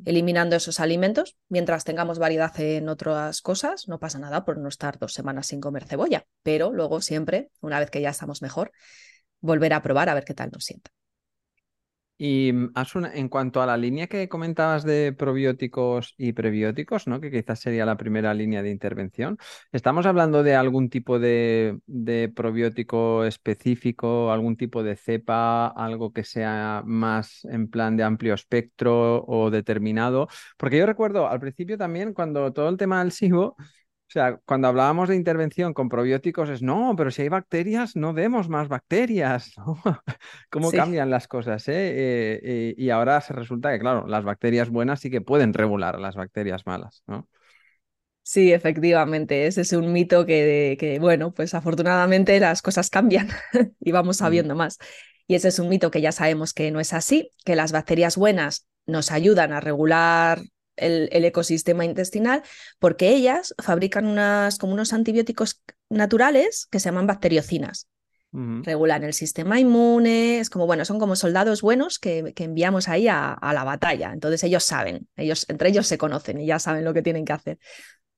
eliminando 0.05 0.57
esos 0.57 0.81
alimentos. 0.81 1.37
Mientras 1.49 1.85
tengamos 1.85 2.19
variedad 2.19 2.53
en 2.61 2.89
otras 2.89 3.41
cosas, 3.41 3.89
no 3.89 3.99
pasa 3.99 4.19
nada 4.19 4.45
por 4.45 4.59
no 4.59 4.69
estar 4.69 4.99
dos 4.99 5.13
semanas 5.13 5.47
sin 5.47 5.61
comer 5.61 5.85
cebolla, 5.85 6.27
pero 6.43 6.73
luego 6.73 7.01
siempre, 7.01 7.51
una 7.61 7.79
vez 7.79 7.91
que 7.91 8.01
ya 8.01 8.11
estamos 8.11 8.43
mejor, 8.43 8.73
volver 9.41 9.73
a 9.73 9.83
probar 9.83 10.09
a 10.09 10.15
ver 10.15 10.25
qué 10.25 10.35
tal 10.35 10.51
nos 10.53 10.65
sienta. 10.65 10.91
Y 12.17 12.53
mm, 12.53 12.73
en 13.13 13.29
cuanto 13.29 13.61
a 13.61 13.67
la 13.67 13.77
línea 13.77 14.07
que 14.07 14.29
comentabas 14.29 14.85
de 14.85 15.13
probióticos 15.13 16.15
y 16.17 16.33
prebióticos, 16.33 17.07
¿no? 17.09 17.21
que 17.21 17.31
quizás 17.31 17.61
sería 17.61 17.85
la 17.87 17.97
primera 17.97 18.33
línea 18.35 18.63
de 18.63 18.71
intervención, 18.71 19.37
¿estamos 19.73 20.07
hablando 20.07 20.43
de 20.45 20.55
algún 20.55 20.91
tipo 20.91 21.19
de, 21.19 21.79
de 21.87 22.29
probiótico 22.35 23.25
específico, 23.25 24.31
algún 24.31 24.57
tipo 24.57 24.83
de 24.85 24.97
cepa, 24.97 25.67
algo 25.69 26.13
que 26.13 26.25
sea 26.25 26.83
más 26.87 27.45
en 27.47 27.69
plan 27.69 27.97
de 27.97 28.05
amplio 28.05 28.35
espectro 28.35 29.25
o 29.27 29.51
determinado? 29.51 30.29
Porque 30.57 30.79
yo 30.79 30.87
recuerdo 30.87 31.29
al 31.29 31.41
principio 31.41 31.77
también 31.79 32.15
cuando 32.15 32.53
todo 32.53 32.69
el 32.69 32.77
tema 32.77 33.01
del 33.03 33.13
SIBO 33.13 33.57
sea, 34.15 34.41
cuando 34.47 34.69
hablábamos 34.69 35.09
de 35.09 35.17
intervención 35.17 35.75
con 35.75 35.89
probióticos 35.89 36.49
es, 36.49 36.63
no, 36.63 36.95
pero 36.97 37.11
si 37.11 37.23
hay 37.23 37.29
bacterias, 37.29 37.97
no 37.97 38.13
demos 38.13 38.49
más 38.49 38.69
bacterias. 38.69 39.53
¿Cómo 40.51 40.71
cambian 40.71 41.11
las 41.11 41.27
cosas? 41.27 41.67
Eh? 41.67 41.73
Eh, 41.75 42.41
eh, 42.45 42.75
y 42.79 42.91
ahora 42.91 43.21
se 43.21 43.33
resulta 43.33 43.73
que, 43.73 43.81
claro, 43.81 44.07
las 44.07 44.25
bacterias 44.25 44.71
buenas 44.71 45.01
sí 45.01 45.11
que 45.11 45.21
pueden 45.21 45.53
regular 45.53 45.99
las 45.99 46.15
bacterias 46.15 46.65
malas, 46.65 47.03
¿no? 47.09 47.29
Sí, 48.23 48.53
efectivamente, 48.53 49.49
ese 49.49 49.63
es 49.63 49.73
un 49.73 49.93
mito 49.93 50.25
que, 50.25 50.77
que 50.79 50.99
bueno, 50.99 51.35
pues 51.35 51.53
afortunadamente 51.53 52.39
las 52.41 52.63
cosas 52.63 52.89
cambian 52.89 53.29
y 53.81 53.91
vamos 53.91 54.17
mm. 54.17 54.21
sabiendo 54.21 54.55
más. 54.55 54.79
Y 55.27 55.35
ese 55.35 55.49
es 55.49 55.59
un 55.59 55.69
mito 55.69 55.91
que 55.91 56.01
ya 56.01 56.13
sabemos 56.13 56.55
que 56.55 56.71
no 56.71 56.79
es 56.79 56.93
así, 56.93 57.33
que 57.45 57.57
las 57.57 57.73
bacterias 57.73 58.17
buenas 58.17 58.69
nos 58.87 59.11
ayudan 59.11 59.53
a 59.53 59.61
regular 59.61 60.41
el, 60.77 61.09
ecosistema 61.25 61.85
intestinal, 61.85 62.43
porque 62.79 63.11
ellas 63.11 63.55
fabrican 63.63 64.07
unas, 64.07 64.59
como 64.59 64.73
unos 64.73 64.93
antibióticos 64.93 65.63
naturales 65.89 66.67
que 66.71 66.81
se 66.81 66.87
llaman 66.87 67.07
bacteriocinas. 67.07 67.89
Regulan 68.37 69.05
el 69.05 69.15
sistema 69.15 69.61
inmune, 69.61 70.41
es 70.41 70.51
como, 70.51 70.67
bueno, 70.67 70.85
son 70.85 70.99
como 70.99 71.15
soldados 71.15 71.63
buenos 71.63 72.01
que, 72.01 72.33
que 72.35 72.43
enviamos 72.43 72.89
ahí 72.89 73.07
a, 73.07 73.39
la 73.41 73.63
batalla. 73.63 74.11
Entonces 74.13 74.43
ellos 74.43 74.65
saben, 74.65 75.07
ellos, 75.15 75.47
entre 75.49 75.69
ellos 75.69 75.87
se 75.87 75.99
conocen 75.99 76.41
y 76.41 76.47
ya 76.47 76.59
saben 76.59 76.85
lo 76.85 76.93
que 76.93 77.03
tienen 77.03 77.25
que 77.25 77.33
hacer. 77.33 77.59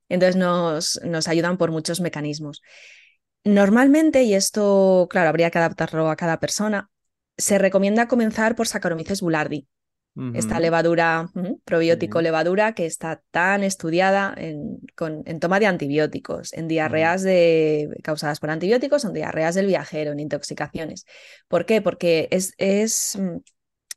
Entonces 0.08 0.36
nos, 0.36 0.98
nos 1.04 1.28
ayudan 1.28 1.58
por 1.58 1.70
muchos 1.70 2.00
mecanismos. 2.00 2.62
Normalmente, 3.44 4.22
y 4.22 4.32
esto, 4.32 5.06
claro, 5.10 5.28
habría 5.28 5.50
que 5.50 5.58
adaptarlo 5.58 6.08
a 6.08 6.16
cada 6.16 6.40
persona, 6.40 6.88
se 7.36 7.58
recomienda 7.58 8.08
comenzar 8.08 8.56
por 8.56 8.66
Saccharomyces 8.66 9.20
boulardii, 9.20 9.68
esta 10.34 10.60
levadura, 10.60 11.30
probiótico 11.64 12.22
levadura, 12.22 12.72
que 12.72 12.86
está 12.86 13.22
tan 13.30 13.62
estudiada 13.62 14.34
en, 14.36 14.80
toma 15.40 15.60
de 15.60 15.66
antibióticos, 15.66 16.54
en 16.54 16.68
diarreas 16.68 17.22
de, 17.22 17.90
causadas 18.02 18.40
por 18.40 18.50
antibióticos, 18.50 19.04
en 19.04 19.12
diarreas 19.12 19.54
del 19.54 19.66
viajero, 19.66 20.12
en 20.12 20.20
intoxicaciones. 20.20 21.04
¿Por 21.48 21.66
qué? 21.66 21.82
Porque 21.82 22.28
es, 22.30 22.54
es 22.56 23.18
mm, 23.20 23.36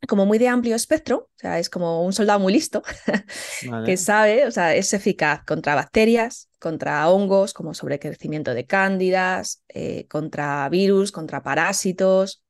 como 0.08 0.25
muy 0.25 0.38
de 0.38 0.47
amplio 0.47 0.75
espectro, 0.75 1.17
o 1.17 1.38
sea, 1.38 1.60
es 1.60 1.69
como 1.69 2.03
un 2.03 2.13
soldado 2.13 2.39
muy 2.39 2.53
listo 2.53 2.84
que 3.86 3.97
sabe, 3.97 4.45
o 4.45 4.51
sea, 4.51 4.75
es 4.75 4.93
eficaz 4.93 5.43
contra 5.45 5.75
bacterias, 5.75 6.49
contra 6.60 7.10
hongos, 7.10 7.53
como 7.53 7.73
sobrecrecimiento 7.73 8.53
de 8.53 8.65
cándidas, 8.65 9.63
eh, 9.69 10.05
contra 10.08 10.67
virus, 10.69 11.12
contra 11.12 11.43
parásitos, 11.43 12.43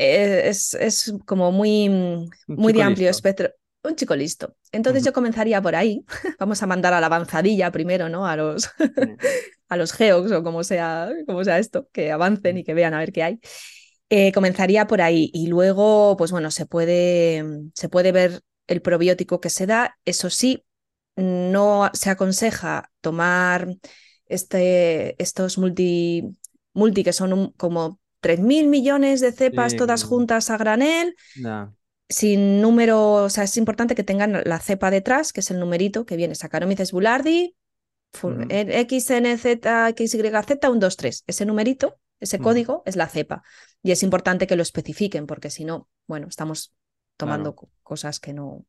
es, 0.00 1.12
como 1.26 1.52
muy, 1.52 1.88
muy 2.46 2.72
de 2.72 2.82
amplio 2.82 3.10
espectro. 3.10 3.50
Un 3.82 3.96
chico 3.96 4.14
listo. 4.14 4.54
Entonces 4.72 5.04
yo 5.04 5.12
comenzaría 5.12 5.60
por 5.62 5.74
ahí. 5.74 6.04
Vamos 6.38 6.62
a 6.62 6.66
mandar 6.66 6.92
a 6.92 7.00
la 7.00 7.06
avanzadilla 7.06 7.70
primero, 7.70 8.08
¿no? 8.08 8.26
A 8.26 8.36
los, 8.36 8.70
a 9.68 9.76
los 9.76 9.92
geox 9.92 10.32
o 10.32 10.42
como 10.42 10.64
sea, 10.64 11.10
como 11.26 11.44
sea 11.44 11.58
esto, 11.58 11.88
que 11.92 12.12
avancen 12.12 12.58
y 12.58 12.64
que 12.64 12.74
vean 12.74 12.94
a 12.94 12.98
ver 12.98 13.12
qué 13.12 13.22
hay. 13.22 13.40
Eh, 14.10 14.32
comenzaría 14.32 14.86
por 14.86 15.00
ahí 15.00 15.30
y 15.32 15.46
luego, 15.46 16.16
pues 16.16 16.32
bueno, 16.32 16.50
se 16.50 16.66
puede, 16.66 17.44
se 17.74 17.88
puede 17.88 18.12
ver 18.12 18.40
el 18.66 18.82
probiótico 18.82 19.40
que 19.40 19.50
se 19.50 19.66
da. 19.66 19.98
Eso 20.04 20.30
sí, 20.30 20.64
no 21.16 21.90
se 21.92 22.10
aconseja 22.10 22.90
tomar 23.00 23.68
este, 24.26 25.20
estos 25.22 25.58
multi, 25.58 26.24
multi 26.72 27.04
que 27.04 27.12
son 27.12 27.52
como 27.52 28.00
3.000 28.22 28.68
millones 28.68 29.20
de 29.20 29.32
cepas 29.32 29.76
todas 29.76 30.04
juntas 30.04 30.50
a 30.50 30.56
granel. 30.56 31.14
Sin 32.08 32.60
número, 32.60 33.12
o 33.12 33.30
sea, 33.30 33.44
es 33.44 33.56
importante 33.56 33.94
que 33.94 34.02
tengan 34.02 34.42
la 34.44 34.58
cepa 34.58 34.90
detrás, 34.90 35.32
que 35.32 35.40
es 35.40 35.50
el 35.50 35.60
numerito 35.60 36.04
que 36.06 36.16
viene 36.16 36.34
Saccharomyces 36.34 36.90
boulardii, 36.90 37.54
XNZ, 38.12 39.44
XYZ, 39.96 40.58
123. 40.60 41.24
Ese 41.26 41.46
numerito, 41.46 42.00
ese 42.18 42.38
código 42.38 42.82
es 42.84 42.96
la 42.96 43.06
cepa. 43.06 43.42
Y 43.82 43.92
es 43.92 44.02
importante 44.02 44.46
que 44.46 44.56
lo 44.56 44.62
especifiquen, 44.62 45.26
porque 45.26 45.50
si 45.50 45.64
no, 45.64 45.88
bueno, 46.06 46.26
estamos 46.28 46.74
tomando 47.16 47.54
cosas 47.82 48.18
que 48.20 48.32
no. 48.32 48.64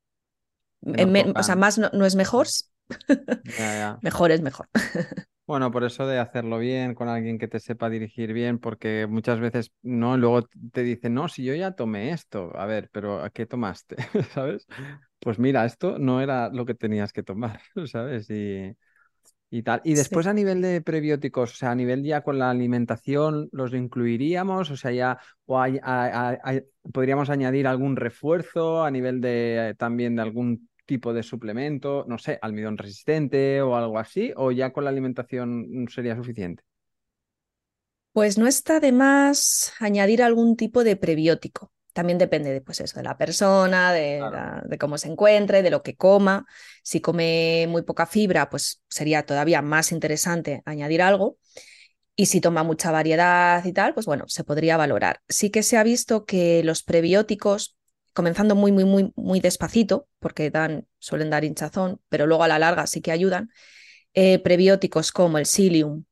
o 0.86 1.44
sea, 1.44 1.56
más 1.56 1.78
no, 1.78 2.06
es 2.06 2.16
mejor. 2.16 2.48
mejor 4.02 4.32
es 4.32 4.42
mejor. 4.42 4.70
Bueno, 5.47 5.69
por 5.71 5.84
eso 5.84 6.08
de 6.08 6.17
hacerlo 6.19 6.60
bien, 6.60 6.93
con 6.95 7.10
alguien 7.10 7.38
que 7.38 7.47
te 7.47 7.60
sepa 7.60 7.89
dirigir 7.89 8.32
bien, 8.32 8.58
porque 8.60 9.06
muchas 9.10 9.39
veces, 9.41 9.71
¿no? 9.82 10.15
Luego 10.15 10.47
te 10.71 10.84
dicen, 10.84 11.13
no, 11.13 11.27
si 11.27 11.43
yo 11.43 11.54
ya 11.56 11.71
tomé 11.73 12.12
esto, 12.12 12.51
a 12.58 12.65
ver, 12.65 12.89
pero 12.93 13.21
¿a 13.21 13.30
qué 13.32 13.45
tomaste? 13.45 13.97
¿Sabes? 14.34 14.65
Pues 15.19 15.39
mira, 15.39 15.65
esto 15.65 15.99
no 15.99 16.21
era 16.21 16.49
lo 16.49 16.65
que 16.65 16.73
tenías 16.75 17.12
que 17.12 17.23
tomar, 17.23 17.60
¿sabes? 17.88 18.30
Y, 18.30 18.75
y 19.51 19.63
tal. 19.63 19.82
Y 19.86 19.95
después 19.95 20.27
a 20.27 20.34
nivel 20.34 20.62
de 20.62 20.82
prebióticos, 20.82 21.54
o 21.54 21.56
sea, 21.56 21.71
a 21.71 21.75
nivel 21.75 22.04
ya 22.04 22.21
con 22.23 22.39
la 22.39 22.49
alimentación, 22.51 23.49
¿los 23.51 23.73
incluiríamos? 23.73 24.71
O 24.71 24.77
sea, 24.77 24.91
ya 24.91 25.19
o 25.45 25.60
hay, 25.62 25.80
podríamos 26.93 27.30
añadir 27.30 27.67
algún 27.67 27.95
refuerzo 27.95 28.84
a 28.84 28.91
nivel 28.91 29.21
de 29.21 29.75
también 29.77 30.15
de 30.15 30.21
algún 30.23 30.69
tipo 30.86 31.13
de 31.13 31.24
suplemento, 31.24 32.06
no 32.08 32.17
sé, 32.17 32.39
almidón 32.41 32.78
resistente 32.78 33.62
o 33.62 33.76
algo 33.76 34.00
así, 34.00 34.34
o 34.36 34.52
ya 34.52 34.74
con 34.74 34.84
la 34.84 34.89
alimentación 34.89 35.88
sería 35.89 36.15
suficiente? 36.15 36.63
Pues 38.13 38.38
no 38.38 38.48
está 38.48 38.80
de 38.80 38.91
más 38.91 39.74
añadir 39.80 40.22
algún 40.22 40.58
tipo 40.58 40.84
de 40.84 40.98
prebiótico. 40.98 41.72
También 41.94 42.17
depende 42.17 42.52
de, 42.52 42.62
pues 42.62 42.80
eso, 42.80 43.00
de 43.00 43.04
la 43.04 43.17
persona, 43.17 43.94
de, 43.94 44.22
de, 44.65 44.78
cómo 44.78 44.98
se 44.98 45.10
encuentre, 45.10 45.62
de 45.62 45.70
lo 45.70 45.82
que 45.82 45.96
coma. 45.96 46.46
Si 46.84 47.02
come 47.02 47.67
muy 47.70 47.84
poca 47.84 48.06
fibra, 48.06 48.50
pues 48.50 48.82
sería 48.89 49.26
todavía 49.26 49.62
más 49.62 49.91
interesante 49.91 50.62
añadir 50.65 51.02
algo. 51.02 51.38
Y 52.15 52.28
si 52.28 52.41
toma 52.41 52.63
mucha 52.63 52.91
variedad 52.91 53.63
y 53.65 53.74
tal, 53.74 53.94
pues 53.94 54.06
bueno, 54.06 54.26
se 54.28 54.44
podría 54.44 54.78
valorar. 54.78 55.22
Sí 55.28 55.50
que 55.50 55.63
se 55.63 55.78
ha 55.78 55.84
visto 55.84 56.26
que 56.26 56.63
los 56.63 56.84
prebióticos 56.84 57.78
comenzando 58.13 58.56
muy, 58.56 58.71
muy, 58.71 58.86
muy, 58.86 59.12
muy 59.15 59.39
despacito, 59.39 60.08
porque 60.19 60.50
dan, 60.52 60.88
suelen 61.00 61.30
dar 61.30 61.43
hinchazón, 61.43 62.02
pero 62.10 62.28
luego 62.28 62.43
a 62.43 62.47
la 62.47 62.60
larga 62.60 62.88
sí 62.88 63.02
que 63.02 63.12
ayudan. 63.12 63.50
Eh, 64.13 64.39
prebióticos 64.39 65.12
como 65.12 65.38
el 65.38 65.45
psyllium, 65.45 66.04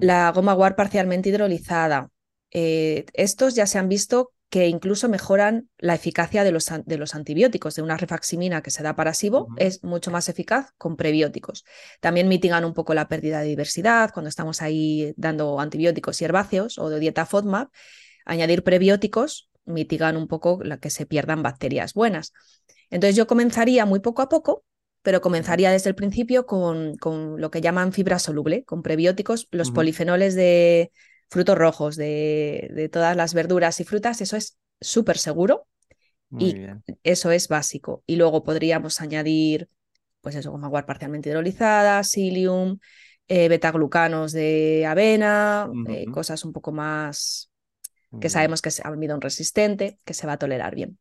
la 0.00 0.30
goma 0.32 0.54
guar 0.54 0.76
parcialmente 0.76 1.28
hidrolizada. 1.28 2.10
Eh, 2.50 3.04
estos 3.12 3.54
ya 3.54 3.66
se 3.66 3.78
han 3.78 3.88
visto 3.88 4.32
que 4.48 4.68
incluso 4.68 5.08
mejoran 5.08 5.68
la 5.78 5.94
eficacia 5.94 6.44
de 6.44 6.52
los, 6.52 6.70
de 6.84 6.96
los 6.96 7.14
antibióticos, 7.14 7.74
de 7.74 7.82
una 7.82 7.96
rifaximina 7.96 8.62
que 8.62 8.70
se 8.70 8.82
da 8.82 8.94
para 8.94 9.12
SIBO, 9.12 9.48
es 9.56 9.82
mucho 9.82 10.10
más 10.10 10.28
eficaz 10.28 10.72
con 10.78 10.96
prebióticos. 10.96 11.64
También 12.00 12.28
mitigan 12.28 12.64
un 12.64 12.72
poco 12.72 12.94
la 12.94 13.08
pérdida 13.08 13.40
de 13.40 13.48
diversidad 13.48 14.12
cuando 14.14 14.28
estamos 14.28 14.62
ahí 14.62 15.12
dando 15.16 15.58
antibióticos 15.58 16.20
y 16.22 16.24
herbáceos 16.24 16.78
o 16.78 16.88
de 16.88 17.00
dieta 17.00 17.26
FODMAP. 17.26 17.72
Añadir 18.24 18.62
prebióticos 18.62 19.50
mitigan 19.66 20.16
un 20.16 20.28
poco 20.28 20.60
la 20.62 20.78
que 20.78 20.90
se 20.90 21.06
pierdan 21.06 21.42
bacterias 21.42 21.94
buenas. 21.94 22.32
Entonces 22.90 23.16
yo 23.16 23.26
comenzaría 23.26 23.84
muy 23.84 24.00
poco 24.00 24.22
a 24.22 24.28
poco, 24.28 24.64
pero 25.02 25.20
comenzaría 25.20 25.70
desde 25.70 25.90
el 25.90 25.94
principio 25.94 26.46
con, 26.46 26.96
con 26.96 27.40
lo 27.40 27.50
que 27.50 27.60
llaman 27.60 27.92
fibra 27.92 28.18
soluble, 28.18 28.64
con 28.64 28.82
prebióticos, 28.82 29.48
los 29.50 29.70
polifenoles 29.70 30.34
de 30.34 30.90
frutos 31.28 31.56
rojos, 31.56 31.96
de, 31.96 32.70
de, 32.72 32.88
todas 32.88 33.16
las 33.16 33.34
verduras 33.34 33.78
y 33.80 33.84
frutas, 33.84 34.20
eso 34.20 34.36
es 34.36 34.58
súper 34.80 35.18
seguro 35.18 35.66
y 36.38 36.56
eso 37.02 37.30
es 37.30 37.48
básico. 37.48 38.02
Y 38.06 38.16
luego 38.16 38.42
podríamos 38.42 39.00
añadir, 39.00 39.68
pues 40.20 40.34
eso, 40.34 40.50
como 40.50 40.66
agua 40.66 40.86
parcialmente 40.86 41.30
hidrolizada, 41.30 42.02
psyllium, 42.02 42.78
eh, 43.28 43.48
betaglucanos 43.48 44.32
de 44.32 44.86
avena, 44.86 45.68
eh, 45.88 46.06
cosas 46.12 46.44
un 46.44 46.52
poco 46.52 46.72
más 46.72 47.50
que 48.20 48.28
sabemos 48.28 48.62
que 48.62 48.68
es 48.68 48.80
almidón 48.80 49.20
resistente, 49.20 49.98
que 50.04 50.14
se 50.14 50.26
va 50.26 50.34
a 50.34 50.38
tolerar 50.38 50.74
bien. 50.74 50.98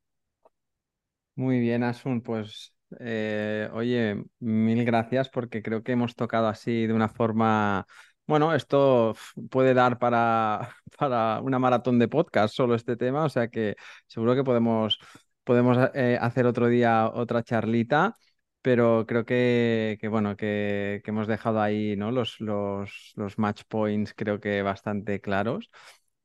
Muy 1.36 1.60
bien, 1.60 1.84
Asun, 1.84 2.22
pues 2.22 2.74
eh, 3.00 3.70
oye, 3.74 4.24
mil 4.40 4.86
gracias 4.86 5.30
porque 5.30 5.62
creo 5.62 5.84
que 5.84 5.92
hemos 5.92 6.16
tocado 6.16 6.48
así 6.48 6.88
de 6.88 6.94
una 6.94 7.10
forma, 7.10 7.86
bueno, 8.26 8.54
esto 8.54 9.16
puede 9.50 9.74
dar 9.74 10.00
para, 10.00 10.70
para 10.98 11.42
una 11.42 11.60
maratón 11.60 12.00
de 12.00 12.08
podcast 12.08 12.56
solo 12.56 12.76
este 12.76 12.96
tema, 12.96 13.26
o 13.26 13.30
sea 13.30 13.50
que 13.50 13.76
seguro 14.08 14.36
que 14.36 14.44
podemos 14.44 15.00
podemos 15.46 15.78
eh, 15.94 16.18
hacer 16.20 16.46
otro 16.48 16.68
día 16.68 17.10
otra 17.14 17.44
charlita, 17.44 18.16
pero 18.62 19.06
creo 19.08 19.26
que, 19.26 19.98
bueno, 20.10 20.36
que, 20.36 21.02
hemos 21.06 21.28
dejado 21.28 21.62
ahí 21.62 21.96
¿no? 21.96 22.12
los, 22.12 22.40
los, 22.42 23.14
los 23.16 23.38
match 23.38 23.64
points 23.68 24.14
creo 24.16 24.40
que 24.42 24.62
bastante 24.64 25.22
claros. 25.22 25.70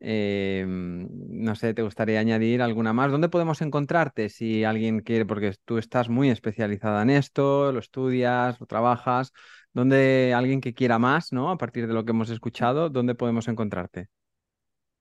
Em, 0.00 1.06
no 1.44 1.54
sé, 1.54 1.74
¿te 1.74 1.82
gustaría 1.82 2.20
añadir 2.20 2.62
alguna 2.62 2.92
más? 2.92 3.10
¿Dónde 3.10 3.28
podemos 3.28 3.60
encontrarte 3.62 4.28
si 4.30 4.64
alguien 4.64 5.00
quiere? 5.00 5.26
Porque 5.26 5.54
tú 5.64 5.78
estás 5.78 6.08
muy 6.08 6.30
especializada 6.30 7.02
en 7.02 7.10
esto, 7.10 7.70
lo 7.72 7.78
estudias, 7.78 8.58
lo 8.60 8.66
trabajas. 8.66 9.32
¿Dónde 9.72 10.32
alguien 10.34 10.60
que 10.60 10.74
quiera 10.74 10.98
más, 10.98 11.32
¿no? 11.32 11.50
A 11.50 11.58
partir 11.58 11.86
de 11.86 11.94
lo 11.94 12.04
que 12.04 12.12
hemos 12.12 12.30
escuchado, 12.30 12.88
¿dónde 12.90 13.14
podemos 13.14 13.46
encontrarte? 13.48 14.08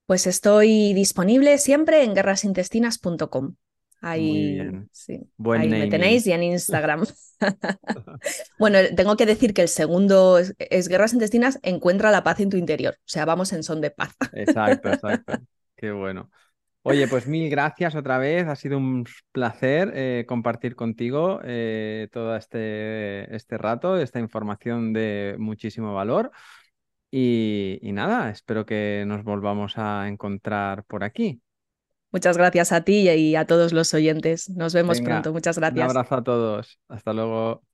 Pues 0.08 0.28
estoy 0.28 0.94
disponible 0.94 1.58
siempre 1.58 2.04
en 2.04 2.14
guerrasintestinas.com. 2.14 3.56
Ahí, 4.02 4.62
sí, 4.92 5.20
ahí 5.46 5.68
me 5.68 5.88
tenéis 5.88 6.26
y 6.26 6.32
en 6.32 6.44
Instagram. 6.44 7.06
bueno, 8.60 8.80
tengo 8.96 9.18
que 9.18 9.26
decir 9.26 9.54
que 9.54 9.62
el 9.64 9.68
segundo 9.68 10.40
es, 10.40 10.88
Guerras 10.88 11.14
Intestinas, 11.14 11.60
encuentra 11.64 12.12
la 12.12 12.24
paz 12.24 12.40
en 12.40 12.50
tu 12.50 12.58
interior. 12.58 12.96
O 12.98 13.08
sea, 13.08 13.26
vamos 13.26 13.52
en 13.54 13.64
son 13.64 13.82
de 13.82 13.92
paz. 13.92 14.16
exacto, 14.34 14.90
exacto. 14.94 15.34
Qué 15.76 15.92
bueno. 15.92 16.30
Oye, 16.84 17.08
pues 17.08 17.28
mil 17.28 17.50
gracias 17.50 17.94
otra 17.96 18.18
vez. 18.18 18.48
Ha 18.48 18.56
sido 18.56 18.78
un 18.78 19.06
placer 19.32 19.92
eh, 19.94 20.26
compartir 20.28 20.76
contigo 20.76 21.42
eh, 21.44 22.08
todo 22.12 22.36
este, 22.38 23.36
este 23.36 23.58
rato, 23.58 23.98
esta 23.98 24.20
información 24.20 24.94
de 24.94 25.36
muchísimo 25.38 25.94
valor. 25.94 26.32
y 27.12 27.80
nada, 27.84 28.30
espero 28.30 28.66
que 28.66 29.04
nos 29.06 29.24
volvamos 29.24 29.78
a 29.78 30.08
encontrar 30.08 30.86
por 30.86 31.04
aquí. 31.04 31.42
Muchas 32.12 32.38
gracias 32.38 32.72
a 32.72 32.82
ti 32.82 33.10
y 33.10 33.36
a 33.36 33.46
todos 33.46 33.72
los 33.74 33.94
oyentes. 33.94 34.50
Nos 34.50 34.74
vemos 34.74 35.02
pronto. 35.02 35.32
Muchas 35.32 35.58
gracias. 35.58 35.84
Un 35.84 35.98
abrazo 35.98 36.16
a 36.16 36.24
todos. 36.24 36.80
Hasta 36.88 37.14
luego. 37.14 37.69